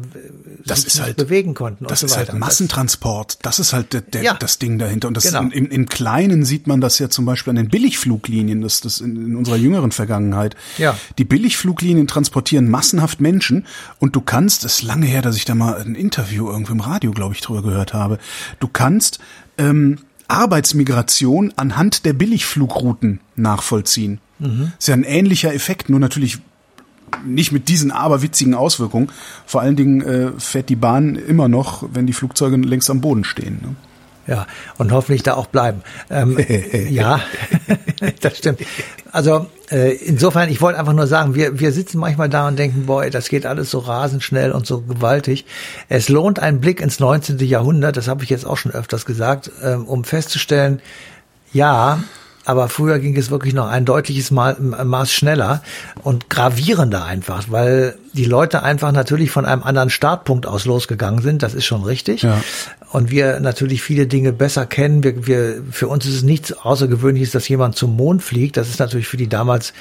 das 0.65 0.83
ist 0.83 1.01
halt, 1.01 1.17
bewegen 1.17 1.53
konnten. 1.53 1.85
Das 1.85 2.03
ist 2.03 2.11
so 2.11 2.17
halt 2.17 2.33
Massentransport. 2.33 3.39
Das 3.43 3.59
ist 3.59 3.73
halt 3.73 3.93
der, 3.93 4.01
der, 4.01 4.23
ja, 4.23 4.33
das 4.33 4.57
Ding 4.57 4.79
dahinter. 4.79 5.07
Und 5.07 5.15
das 5.15 5.25
genau. 5.25 5.41
im, 5.41 5.69
im 5.69 5.87
Kleinen 5.87 6.45
sieht 6.45 6.67
man 6.67 6.81
das 6.81 6.99
ja 6.99 7.09
zum 7.09 7.25
Beispiel 7.25 7.51
an 7.51 7.57
den 7.57 7.69
Billigfluglinien, 7.69 8.61
das, 8.61 8.81
das 8.81 9.01
in, 9.01 9.15
in 9.15 9.35
unserer 9.35 9.57
jüngeren 9.57 9.91
Vergangenheit. 9.91 10.55
Ja. 10.77 10.97
Die 11.17 11.25
Billigfluglinien 11.25 12.07
transportieren 12.07 12.69
massenhaft 12.69 13.21
Menschen 13.21 13.65
und 13.99 14.15
du 14.15 14.21
kannst, 14.21 14.65
es 14.65 14.79
ist 14.79 14.83
lange 14.83 15.05
her, 15.05 15.21
dass 15.21 15.35
ich 15.35 15.45
da 15.45 15.55
mal 15.55 15.79
ein 15.79 15.95
Interview 15.95 16.49
irgendwo 16.49 16.73
im 16.73 16.81
Radio, 16.81 17.11
glaube 17.11 17.35
ich, 17.35 17.41
drüber 17.41 17.61
gehört 17.61 17.93
habe. 17.93 18.17
Du 18.59 18.67
kannst 18.67 19.19
ähm, 19.57 19.99
Arbeitsmigration 20.27 21.53
anhand 21.55 22.05
der 22.05 22.13
Billigflugrouten 22.13 23.19
nachvollziehen. 23.35 24.19
Mhm. 24.39 24.71
Ist 24.78 24.88
ja 24.88 24.93
ein 24.93 25.04
ähnlicher 25.04 25.54
Effekt, 25.54 25.89
nur 25.89 26.00
natürlich 26.00 26.39
nicht 27.26 27.52
mit 27.52 27.69
diesen 27.69 27.91
aberwitzigen 27.91 28.54
Auswirkungen. 28.54 29.10
Vor 29.45 29.62
allen 29.62 29.76
Dingen 29.76 30.02
äh, 30.02 30.32
fährt 30.38 30.69
die 30.69 30.76
Bahn 30.76 31.15
immer 31.15 31.47
noch, 31.47 31.88
wenn 31.93 32.06
die 32.06 32.13
Flugzeuge 32.13 32.58
längst 32.58 32.89
am 32.89 33.02
Boden 33.02 33.23
stehen. 33.23 33.60
Ne? 33.62 33.76
Ja, 34.28 34.45
und 34.78 34.91
hoffentlich 34.91 35.23
da 35.23 35.36
auch 35.36 35.47
bleiben. 35.47 35.82
Ähm, 36.10 36.38
ja, 36.89 37.21
das 38.21 38.38
stimmt. 38.38 38.60
Also 39.12 39.47
äh, 39.71 39.95
insofern, 39.95 40.50
ich 40.50 40.62
wollte 40.62 40.78
einfach 40.78 40.93
nur 40.93 41.08
sagen, 41.08 41.34
wir, 41.34 41.60
wir 41.60 41.71
sitzen 41.71 41.97
manchmal 41.97 42.28
da 42.28 42.47
und 42.47 42.60
denken, 42.60 42.86
boah, 42.86 43.10
das 43.10 43.30
geht 43.30 43.45
alles 43.45 43.71
so 43.71 43.80
rasend 43.80 44.23
schnell 44.23 44.52
und 44.52 44.67
so 44.67 44.82
gewaltig. 44.82 45.45
Es 45.88 46.10
lohnt 46.10 46.39
ein 46.39 46.60
Blick 46.60 46.82
ins 46.82 47.00
19. 47.00 47.39
Jahrhundert, 47.39 47.95
das 47.95 48.10
habe 48.10 48.23
ich 48.23 48.30
jetzt 48.30 48.45
auch 48.45 48.58
schon 48.58 48.73
öfters 48.73 49.06
gesagt, 49.06 49.50
ähm, 49.63 49.86
um 49.86 50.04
festzustellen, 50.04 50.82
ja, 51.54 52.04
aber 52.47 52.69
früher 52.69 52.97
ging 52.99 53.17
es 53.17 53.29
wirklich 53.29 53.53
noch 53.53 53.67
ein 53.67 53.83
deutliches 53.83 54.31
Maß 54.31 55.12
schneller 55.12 55.62
und 56.01 56.29
gravierender 56.29 57.03
einfach, 57.03 57.43
weil 57.49 57.95
die 58.13 58.23
Leute 58.23 58.63
einfach 58.63 58.93
natürlich 58.93 59.31
von 59.31 59.45
einem 59.45 59.63
anderen 59.63 59.89
Startpunkt 59.89 60.47
aus 60.47 60.63
losgegangen 60.63 61.21
sind, 61.21 61.43
das 61.43 61.53
ist 61.53 61.65
schon 61.65 61.83
richtig. 61.83 62.21
Ja. 62.21 62.41
Und 62.89 63.12
wir 63.12 63.39
natürlich 63.39 63.82
viele 63.82 64.08
Dinge 64.08 64.32
besser 64.32 64.65
kennen. 64.65 65.04
Wir, 65.04 65.28
wir, 65.28 65.63
für 65.71 65.88
uns 65.88 66.06
ist 66.06 66.15
es 66.15 66.23
nichts 66.23 66.54
Außergewöhnliches, 66.54 67.32
dass 67.32 67.47
jemand 67.47 67.76
zum 67.76 67.95
Mond 67.95 68.23
fliegt. 68.23 68.56
Das 68.56 68.69
ist 68.69 68.80
natürlich 68.80 69.08
für 69.08 69.17
die 69.17 69.28
damals 69.28 69.73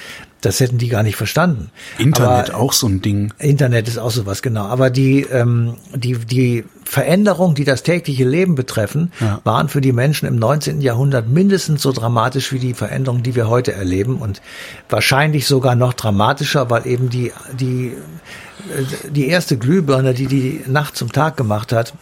das 0.47 0.61
hätten 0.61 0.79
die 0.79 0.89
gar 0.89 1.03
nicht 1.03 1.17
verstanden. 1.17 1.71
Internet 1.99 2.51
Aber, 2.51 2.61
auch 2.61 2.73
so 2.73 2.87
ein 2.87 3.03
Ding. 3.03 3.33
Internet 3.39 3.89
ist 3.89 3.99
auch 3.99 4.11
sowas, 4.11 4.43
genau. 4.43 4.65
Aber 4.67 4.91
die, 4.91 5.23
ähm, 5.23 5.75
die, 5.95 6.15
die 6.19 6.65
Veränderungen, 6.85 7.55
die 7.55 7.65
das 7.65 7.83
tägliche 7.83 8.25
Leben 8.25 8.55
betreffen, 8.55 9.13
ja. 9.19 9.41
waren 9.45 9.69
für 9.69 9.81
die 9.81 9.93
Menschen 9.93 10.29
im 10.29 10.37
19. 10.37 10.83
Jahrhundert 10.83 11.29
mindestens 11.29 11.83
so 11.83 11.91
dramatisch 11.91 12.53
wie 12.53 12.59
die 12.59 12.75
Veränderungen, 12.75 13.23
die 13.23 13.35
wir 13.35 13.49
heute 13.49 13.73
erleben 13.73 14.19
und 14.19 14.41
wahrscheinlich 14.89 15.47
sogar 15.47 15.75
noch 15.75 15.95
dramatischer, 15.95 16.71
weil 16.71 16.87
eben 16.87 17.09
die, 17.09 17.33
die, 17.59 17.87
äh, 17.87 19.11
die 19.11 19.27
erste 19.27 19.57
Glühbirne, 19.57 20.15
die 20.15 20.27
die 20.27 20.63
Nacht 20.69 20.97
zum 20.97 21.11
Tag 21.11 21.37
gemacht 21.37 21.73
hat, 21.73 21.95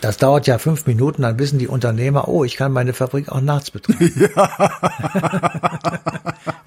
das 0.00 0.16
dauert 0.16 0.46
ja 0.46 0.58
fünf 0.58 0.86
Minuten, 0.86 1.22
dann 1.22 1.38
wissen 1.38 1.58
die 1.58 1.68
Unternehmer, 1.68 2.28
oh, 2.28 2.44
ich 2.44 2.56
kann 2.56 2.72
meine 2.72 2.92
Fabrik 2.92 3.30
auch 3.30 3.40
nachts 3.40 3.70
betreiben. 3.70 4.12
Ja, 4.34 4.48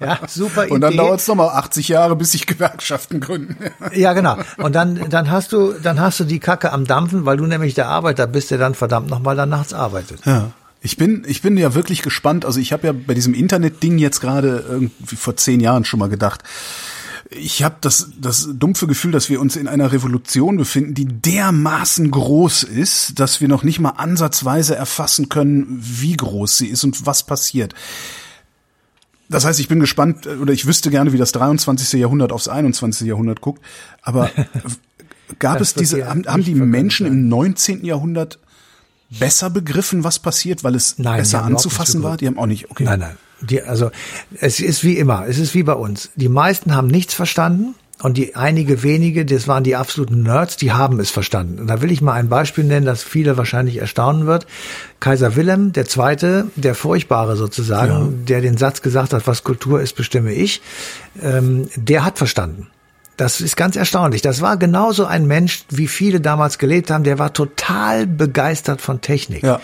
ja 0.00 0.18
super 0.28 0.64
Idee. 0.64 0.74
Und 0.74 0.80
dann 0.80 0.96
dauert 0.96 1.20
es 1.20 1.28
nochmal 1.28 1.48
80 1.48 1.88
Jahre, 1.88 2.16
bis 2.16 2.32
sich 2.32 2.46
Gewerkschaften 2.46 3.20
gründen. 3.20 3.56
ja, 3.94 4.12
genau. 4.12 4.36
Und 4.58 4.74
dann, 4.74 5.08
dann 5.10 5.30
hast 5.30 5.52
du, 5.52 5.72
dann 5.72 6.00
hast 6.00 6.20
du 6.20 6.24
die 6.24 6.38
Kacke 6.38 6.72
am 6.72 6.86
Dampfen, 6.86 7.26
weil 7.26 7.36
du 7.36 7.46
nämlich 7.46 7.74
der 7.74 7.88
Arbeiter 7.88 8.26
bist, 8.26 8.50
der 8.50 8.58
dann 8.58 8.74
verdammt 8.74 9.10
nochmal 9.10 9.36
dann 9.36 9.48
nachts 9.48 9.72
arbeitet. 9.72 10.24
Ja. 10.24 10.52
Ich 10.80 10.96
bin, 10.96 11.24
ich 11.26 11.42
bin 11.42 11.56
ja 11.56 11.74
wirklich 11.74 12.02
gespannt. 12.02 12.44
Also 12.44 12.60
ich 12.60 12.72
habe 12.72 12.86
ja 12.86 12.92
bei 12.92 13.14
diesem 13.14 13.34
Internet-Ding 13.34 13.98
jetzt 13.98 14.20
gerade 14.20 14.64
irgendwie 14.68 15.16
vor 15.16 15.36
zehn 15.36 15.60
Jahren 15.60 15.84
schon 15.84 15.98
mal 15.98 16.08
gedacht, 16.08 16.42
ich 17.30 17.62
habe 17.62 17.76
das, 17.80 18.10
das 18.20 18.48
dumpfe 18.52 18.86
Gefühl, 18.86 19.12
dass 19.12 19.28
wir 19.28 19.40
uns 19.40 19.56
in 19.56 19.68
einer 19.68 19.92
Revolution 19.92 20.56
befinden, 20.56 20.94
die 20.94 21.06
dermaßen 21.06 22.10
groß 22.10 22.62
ist, 22.62 23.18
dass 23.18 23.40
wir 23.40 23.48
noch 23.48 23.62
nicht 23.62 23.80
mal 23.80 23.90
ansatzweise 23.90 24.76
erfassen 24.76 25.28
können, 25.28 25.78
wie 25.80 26.16
groß 26.16 26.58
sie 26.58 26.68
ist 26.68 26.84
und 26.84 27.06
was 27.06 27.24
passiert. 27.24 27.74
Das 29.28 29.44
heißt, 29.44 29.58
ich 29.58 29.68
bin 29.68 29.80
gespannt 29.80 30.26
oder 30.26 30.52
ich 30.52 30.66
wüsste 30.66 30.90
gerne, 30.90 31.12
wie 31.12 31.18
das 31.18 31.32
23. 31.32 31.98
Jahrhundert 31.98 32.32
aufs 32.32 32.48
21. 32.48 33.08
Jahrhundert 33.08 33.40
guckt. 33.40 33.60
Aber 34.02 34.30
gab 35.38 35.60
es 35.60 35.74
diese, 35.74 36.08
haben, 36.08 36.26
haben 36.26 36.44
die 36.44 36.54
Menschen 36.54 37.06
im 37.06 37.28
19. 37.28 37.84
Jahrhundert 37.84 38.38
besser 39.10 39.50
begriffen, 39.50 40.04
was 40.04 40.20
passiert, 40.20 40.62
weil 40.62 40.76
es 40.76 40.98
nein, 40.98 41.18
besser 41.18 41.42
anzufassen 41.42 42.02
war? 42.02 42.16
Die 42.16 42.26
haben 42.26 42.38
auch 42.38 42.46
nicht, 42.46 42.70
okay. 42.70 42.84
Nein, 42.84 43.00
nein. 43.00 43.16
Die, 43.40 43.62
also 43.62 43.90
es 44.40 44.60
ist 44.60 44.82
wie 44.82 44.96
immer, 44.96 45.26
es 45.26 45.38
ist 45.38 45.54
wie 45.54 45.62
bei 45.62 45.74
uns. 45.74 46.10
Die 46.16 46.28
meisten 46.28 46.74
haben 46.74 46.86
nichts 46.86 47.14
verstanden 47.14 47.74
und 48.02 48.18
die 48.18 48.36
einige 48.36 48.82
wenige, 48.82 49.24
das 49.24 49.48
waren 49.48 49.64
die 49.64 49.74
absoluten 49.74 50.22
Nerds, 50.22 50.56
die 50.56 50.72
haben 50.72 51.00
es 51.00 51.10
verstanden. 51.10 51.58
Und 51.60 51.66
da 51.66 51.80
will 51.80 51.90
ich 51.90 52.02
mal 52.02 52.12
ein 52.12 52.28
Beispiel 52.28 52.64
nennen, 52.64 52.84
das 52.84 53.02
viele 53.02 53.38
wahrscheinlich 53.38 53.78
erstaunen 53.78 54.26
wird. 54.26 54.46
Kaiser 55.00 55.34
Wilhelm 55.34 55.72
der 55.72 55.86
Zweite, 55.86 56.46
der 56.56 56.74
Furchtbare 56.74 57.36
sozusagen, 57.36 57.92
ja. 57.92 58.08
der 58.28 58.40
den 58.42 58.58
Satz 58.58 58.82
gesagt 58.82 59.14
hat, 59.14 59.26
was 59.26 59.44
Kultur 59.44 59.80
ist, 59.80 59.96
bestimme 59.96 60.32
ich, 60.32 60.60
ähm, 61.22 61.68
der 61.74 62.04
hat 62.04 62.18
verstanden. 62.18 62.68
Das 63.16 63.40
ist 63.40 63.56
ganz 63.56 63.76
erstaunlich. 63.76 64.20
Das 64.20 64.42
war 64.42 64.58
genauso 64.58 65.06
ein 65.06 65.26
Mensch, 65.26 65.64
wie 65.70 65.88
viele 65.88 66.20
damals 66.20 66.58
gelebt 66.58 66.90
haben. 66.90 67.02
Der 67.02 67.18
war 67.18 67.32
total 67.32 68.06
begeistert 68.06 68.82
von 68.82 69.00
Technik. 69.00 69.42
Ja 69.42 69.60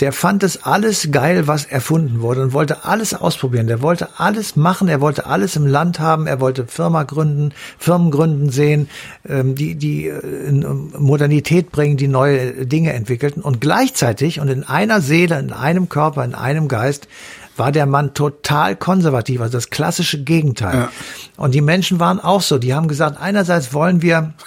der 0.00 0.12
fand 0.12 0.44
es 0.44 0.62
alles 0.62 1.08
geil, 1.10 1.48
was 1.48 1.64
erfunden 1.64 2.20
wurde 2.20 2.42
und 2.42 2.52
wollte 2.52 2.84
alles 2.84 3.14
ausprobieren. 3.14 3.66
Der 3.66 3.82
wollte 3.82 4.20
alles 4.20 4.54
machen, 4.54 4.86
er 4.86 5.00
wollte 5.00 5.26
alles 5.26 5.56
im 5.56 5.66
Land 5.66 5.98
haben, 5.98 6.28
er 6.28 6.40
wollte 6.40 6.66
Firma 6.66 7.02
gründen, 7.02 7.52
Firmen 7.78 8.12
gründen 8.12 8.50
sehen, 8.50 8.88
ähm, 9.28 9.56
die, 9.56 9.74
die 9.74 10.06
äh, 10.06 10.20
in 10.46 10.92
Modernität 10.96 11.72
bringen, 11.72 11.96
die 11.96 12.06
neue 12.06 12.66
Dinge 12.66 12.92
entwickelten. 12.92 13.42
Und 13.42 13.60
gleichzeitig 13.60 14.38
und 14.38 14.48
in 14.48 14.62
einer 14.62 15.00
Seele, 15.00 15.38
in 15.38 15.52
einem 15.52 15.88
Körper, 15.88 16.24
in 16.24 16.34
einem 16.34 16.68
Geist 16.68 17.08
war 17.56 17.72
der 17.72 17.86
Mann 17.86 18.14
total 18.14 18.76
konservativ, 18.76 19.40
also 19.40 19.58
das 19.58 19.70
klassische 19.70 20.22
Gegenteil. 20.22 20.76
Ja. 20.76 20.92
Und 21.36 21.56
die 21.56 21.60
Menschen 21.60 21.98
waren 21.98 22.20
auch 22.20 22.42
so. 22.42 22.58
Die 22.58 22.72
haben 22.72 22.86
gesagt, 22.86 23.20
einerseits 23.20 23.72
wollen 23.72 24.02
wir. 24.02 24.34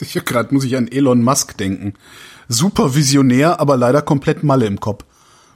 Ich 0.00 0.14
gerade 0.24 0.52
muss 0.52 0.64
ich 0.64 0.76
an 0.76 0.88
Elon 0.88 1.22
Musk 1.22 1.56
denken 1.56 1.94
super 2.48 2.94
visionär, 2.94 3.60
aber 3.60 3.76
leider 3.76 4.02
komplett 4.02 4.42
Malle 4.42 4.66
im 4.66 4.80
Kopf. 4.80 5.04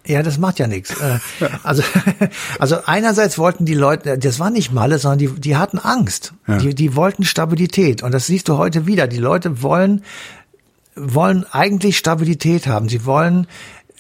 Ja, 0.07 0.23
das 0.23 0.39
macht 0.39 0.59
ja 0.59 0.67
nichts. 0.67 0.91
Äh, 1.01 1.19
also, 1.63 1.83
also 2.59 2.79
einerseits 2.87 3.39
wollten 3.39 3.65
die 3.65 3.75
Leute, 3.75 4.19
das 4.19 4.41
war 4.41 4.51
nicht 4.51 4.73
Malle, 4.73 4.99
sondern 4.99 5.19
die, 5.19 5.41
die 5.41 5.57
hatten 5.57 5.79
Angst. 5.79 6.33
Ja. 6.47 6.59
Die, 6.59 6.75
die 6.75 6.97
wollten 6.97 7.25
Stabilität. 7.25 8.03
Und 8.03 8.13
das 8.13 8.27
siehst 8.27 8.49
du 8.49 8.57
heute 8.57 8.87
wieder. 8.87 9.07
Die 9.07 9.19
Leute 9.19 9.63
wollen, 9.63 10.03
wollen 10.97 11.45
eigentlich 11.51 11.99
Stabilität 11.99 12.67
haben. 12.67 12.89
Sie 12.89 13.05
wollen 13.05 13.47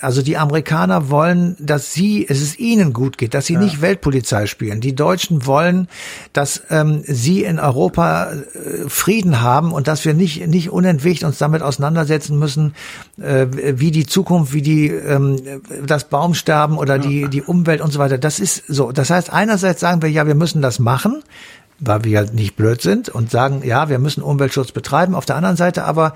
Also 0.00 0.22
die 0.22 0.36
Amerikaner 0.36 1.10
wollen, 1.10 1.56
dass 1.58 1.92
sie, 1.92 2.24
es 2.28 2.40
ist 2.40 2.58
ihnen 2.60 2.92
gut 2.92 3.18
geht, 3.18 3.34
dass 3.34 3.46
sie 3.46 3.54
ja. 3.54 3.60
nicht 3.60 3.80
Weltpolizei 3.80 4.46
spielen. 4.46 4.80
Die 4.80 4.94
Deutschen 4.94 5.44
wollen, 5.44 5.88
dass 6.32 6.62
ähm, 6.70 7.02
sie 7.04 7.42
in 7.42 7.58
Europa 7.58 8.30
äh, 8.32 8.88
Frieden 8.88 9.40
haben 9.40 9.72
und 9.72 9.88
dass 9.88 10.04
wir 10.04 10.14
nicht 10.14 10.46
nicht 10.46 10.70
unentwegt 10.70 11.24
uns 11.24 11.38
damit 11.38 11.62
auseinandersetzen 11.62 12.38
müssen, 12.38 12.74
äh, 13.20 13.46
wie 13.50 13.90
die 13.90 14.06
Zukunft, 14.06 14.52
wie 14.52 14.62
die 14.62 14.86
ähm, 14.88 15.40
das 15.84 16.08
Baumsterben 16.08 16.78
oder 16.78 16.98
die 16.98 17.28
die 17.28 17.42
Umwelt 17.42 17.80
und 17.80 17.92
so 17.92 17.98
weiter. 17.98 18.18
Das 18.18 18.38
ist 18.38 18.64
so. 18.68 18.92
Das 18.92 19.10
heißt, 19.10 19.32
einerseits 19.32 19.80
sagen 19.80 20.00
wir 20.00 20.10
ja, 20.10 20.26
wir 20.26 20.36
müssen 20.36 20.62
das 20.62 20.78
machen 20.78 21.22
weil 21.80 22.04
wir 22.04 22.18
halt 22.18 22.34
nicht 22.34 22.56
blöd 22.56 22.82
sind 22.82 23.08
und 23.08 23.30
sagen, 23.30 23.62
ja, 23.64 23.88
wir 23.88 23.98
müssen 23.98 24.22
Umweltschutz 24.22 24.72
betreiben. 24.72 25.14
Auf 25.14 25.26
der 25.26 25.36
anderen 25.36 25.56
Seite 25.56 25.84
aber 25.84 26.14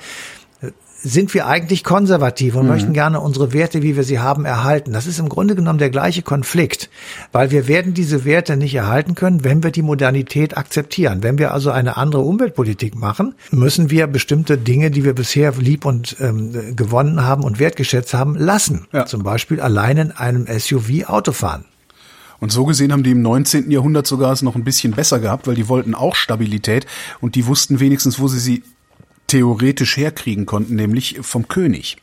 sind 1.03 1.35
wir 1.35 1.47
eigentlich 1.47 1.85
konservativ 1.85 2.55
und 2.55 2.65
mhm. 2.65 2.69
möchten 2.69 2.93
gerne 2.93 3.21
unsere 3.21 3.53
Werte, 3.53 3.83
wie 3.83 3.97
wir 3.97 4.05
sie 4.05 4.21
haben, 4.21 4.45
erhalten. 4.45 4.93
Das 4.93 5.07
ist 5.07 5.19
im 5.19 5.29
Grunde 5.29 5.55
genommen 5.55 5.79
der 5.79 5.91
gleiche 5.91 6.23
Konflikt, 6.23 6.91
weil 7.33 7.51
wir 7.51 7.67
werden 7.67 7.95
diese 7.95 8.25
Werte 8.25 8.57
nicht 8.57 8.75
erhalten 8.75 9.15
können, 9.15 9.45
wenn 9.45 9.63
wir 9.63 9.71
die 9.71 9.83
Modernität 9.83 10.57
akzeptieren. 10.57 11.23
Wenn 11.23 11.39
wir 11.39 11.53
also 11.53 11.71
eine 11.71 11.97
andere 11.97 12.23
Umweltpolitik 12.23 12.95
machen, 12.95 13.35
müssen 13.51 13.91
wir 13.91 14.07
bestimmte 14.07 14.59
Dinge, 14.59 14.91
die 14.91 15.05
wir 15.05 15.15
bisher 15.15 15.53
lieb 15.59 15.85
und 15.85 16.17
ähm, 16.21 16.77
gewonnen 16.77 17.25
haben 17.25 17.43
und 17.43 17.59
wertgeschätzt 17.59 18.15
haben, 18.15 18.37
lassen. 18.37 18.87
Ja. 18.93 19.07
Zum 19.07 19.23
Beispiel 19.23 19.61
allein 19.61 19.97
in 19.97 20.13
einem 20.13 20.47
SUV 20.47 21.09
Auto 21.09 21.33
fahren. 21.33 21.65
Und 22.43 22.51
so 22.51 22.65
gesehen 22.65 22.93
haben 22.93 23.05
die 23.05 23.13
im 23.13 23.23
19. 23.23 23.71
Jahrhundert 23.71 24.07
sogar 24.07 24.33
es 24.33 24.43
noch 24.43 24.57
ein 24.57 24.65
bisschen 24.65 24.93
besser 24.93 25.21
gehabt, 25.21 25.47
weil 25.47 25.55
die 25.55 25.69
wollten 25.69 25.95
auch 25.95 26.17
Stabilität 26.17 26.87
und 27.21 27.37
die 27.37 27.47
wussten 27.47 27.79
wenigstens, 27.79 28.19
wo 28.19 28.27
sie 28.27 28.41
sie 28.41 28.65
theoretisch 29.33 29.97
herkriegen 29.97 30.45
konnten, 30.45 30.75
nämlich 30.75 31.19
vom 31.23 31.49
König. 31.49 31.97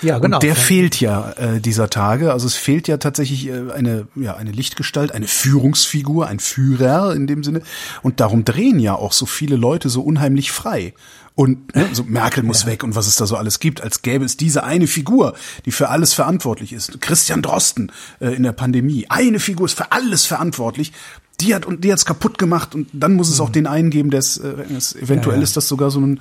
Ja, 0.00 0.18
genau. 0.18 0.36
Und 0.36 0.42
der 0.42 0.56
fehlt 0.56 1.00
ja 1.00 1.32
äh, 1.32 1.60
dieser 1.60 1.90
Tage. 1.90 2.32
Also 2.32 2.46
es 2.46 2.54
fehlt 2.54 2.88
ja 2.88 2.96
tatsächlich 2.96 3.48
äh, 3.48 3.72
eine, 3.72 4.08
ja, 4.14 4.36
eine 4.36 4.52
Lichtgestalt, 4.52 5.12
eine 5.12 5.26
Führungsfigur, 5.26 6.26
ein 6.26 6.38
Führer 6.38 7.14
in 7.14 7.26
dem 7.26 7.44
Sinne. 7.44 7.60
Und 8.02 8.20
darum 8.20 8.44
drehen 8.44 8.78
ja 8.78 8.94
auch 8.94 9.12
so 9.12 9.26
viele 9.26 9.56
Leute 9.56 9.90
so 9.90 10.02
unheimlich 10.02 10.50
frei. 10.50 10.94
Und 11.34 11.76
ne, 11.76 11.90
so 11.92 12.04
Merkel 12.04 12.42
muss 12.42 12.62
ja. 12.62 12.68
weg 12.68 12.82
und 12.82 12.94
was 12.94 13.06
es 13.06 13.16
da 13.16 13.26
so 13.26 13.36
alles 13.36 13.60
gibt, 13.60 13.82
als 13.82 14.00
gäbe 14.00 14.24
es 14.24 14.38
diese 14.38 14.64
eine 14.64 14.86
Figur, 14.86 15.34
die 15.66 15.72
für 15.72 15.90
alles 15.90 16.14
verantwortlich 16.14 16.72
ist. 16.72 16.98
Christian 17.02 17.42
Drosten 17.42 17.92
äh, 18.20 18.28
in 18.34 18.42
der 18.42 18.52
Pandemie. 18.52 19.06
Eine 19.10 19.40
Figur 19.40 19.66
ist 19.66 19.76
für 19.76 19.92
alles 19.92 20.24
verantwortlich 20.24 20.92
die 21.40 21.54
hat 21.54 21.66
und 21.66 21.84
die 21.84 21.92
hat's 21.92 22.04
kaputt 22.04 22.38
gemacht 22.38 22.74
und 22.74 22.88
dann 22.92 23.14
muss 23.14 23.28
es 23.28 23.40
auch 23.40 23.48
mhm. 23.48 23.54
den 23.54 23.66
einen 23.66 23.90
geben, 23.90 24.10
der 24.10 24.20
es 24.20 24.38
äh, 24.38 24.52
eventuell 25.00 25.36
ja, 25.36 25.40
ja. 25.40 25.44
ist 25.44 25.56
das 25.56 25.68
sogar 25.68 25.90
so 25.90 26.00
ein 26.00 26.20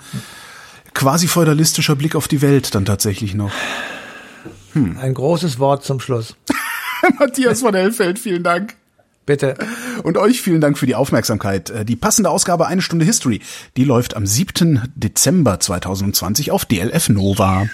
quasi 0.93 1.28
feudalistischer 1.28 1.95
Blick 1.95 2.15
auf 2.15 2.28
die 2.28 2.41
Welt 2.41 2.73
dann 2.73 2.86
tatsächlich 2.86 3.34
noch. 3.34 3.51
Hm. 4.73 4.97
Ein 4.97 5.13
großes 5.13 5.60
Wort 5.60 5.84
zum 5.84 5.99
Schluss. 5.99 6.36
Matthias 7.19 7.62
von 7.62 7.73
Hellfeld, 7.73 8.19
vielen 8.19 8.43
Dank. 8.43 8.75
Bitte. 9.25 9.56
Und 10.04 10.17
euch 10.17 10.41
vielen 10.41 10.62
Dank 10.62 10.78
für 10.78 10.86
die 10.86 10.95
Aufmerksamkeit. 10.95 11.69
Äh, 11.69 11.86
die 11.86 11.95
passende 11.95 12.30
Ausgabe 12.30 12.67
Eine 12.67 12.82
Stunde 12.82 13.06
History, 13.06 13.41
die 13.75 13.84
läuft 13.84 14.15
am 14.15 14.25
7. 14.25 14.93
Dezember 14.95 15.60
2020 15.60 16.51
auf 16.51 16.65
DLF 16.65 17.10
Nova. 17.10 17.67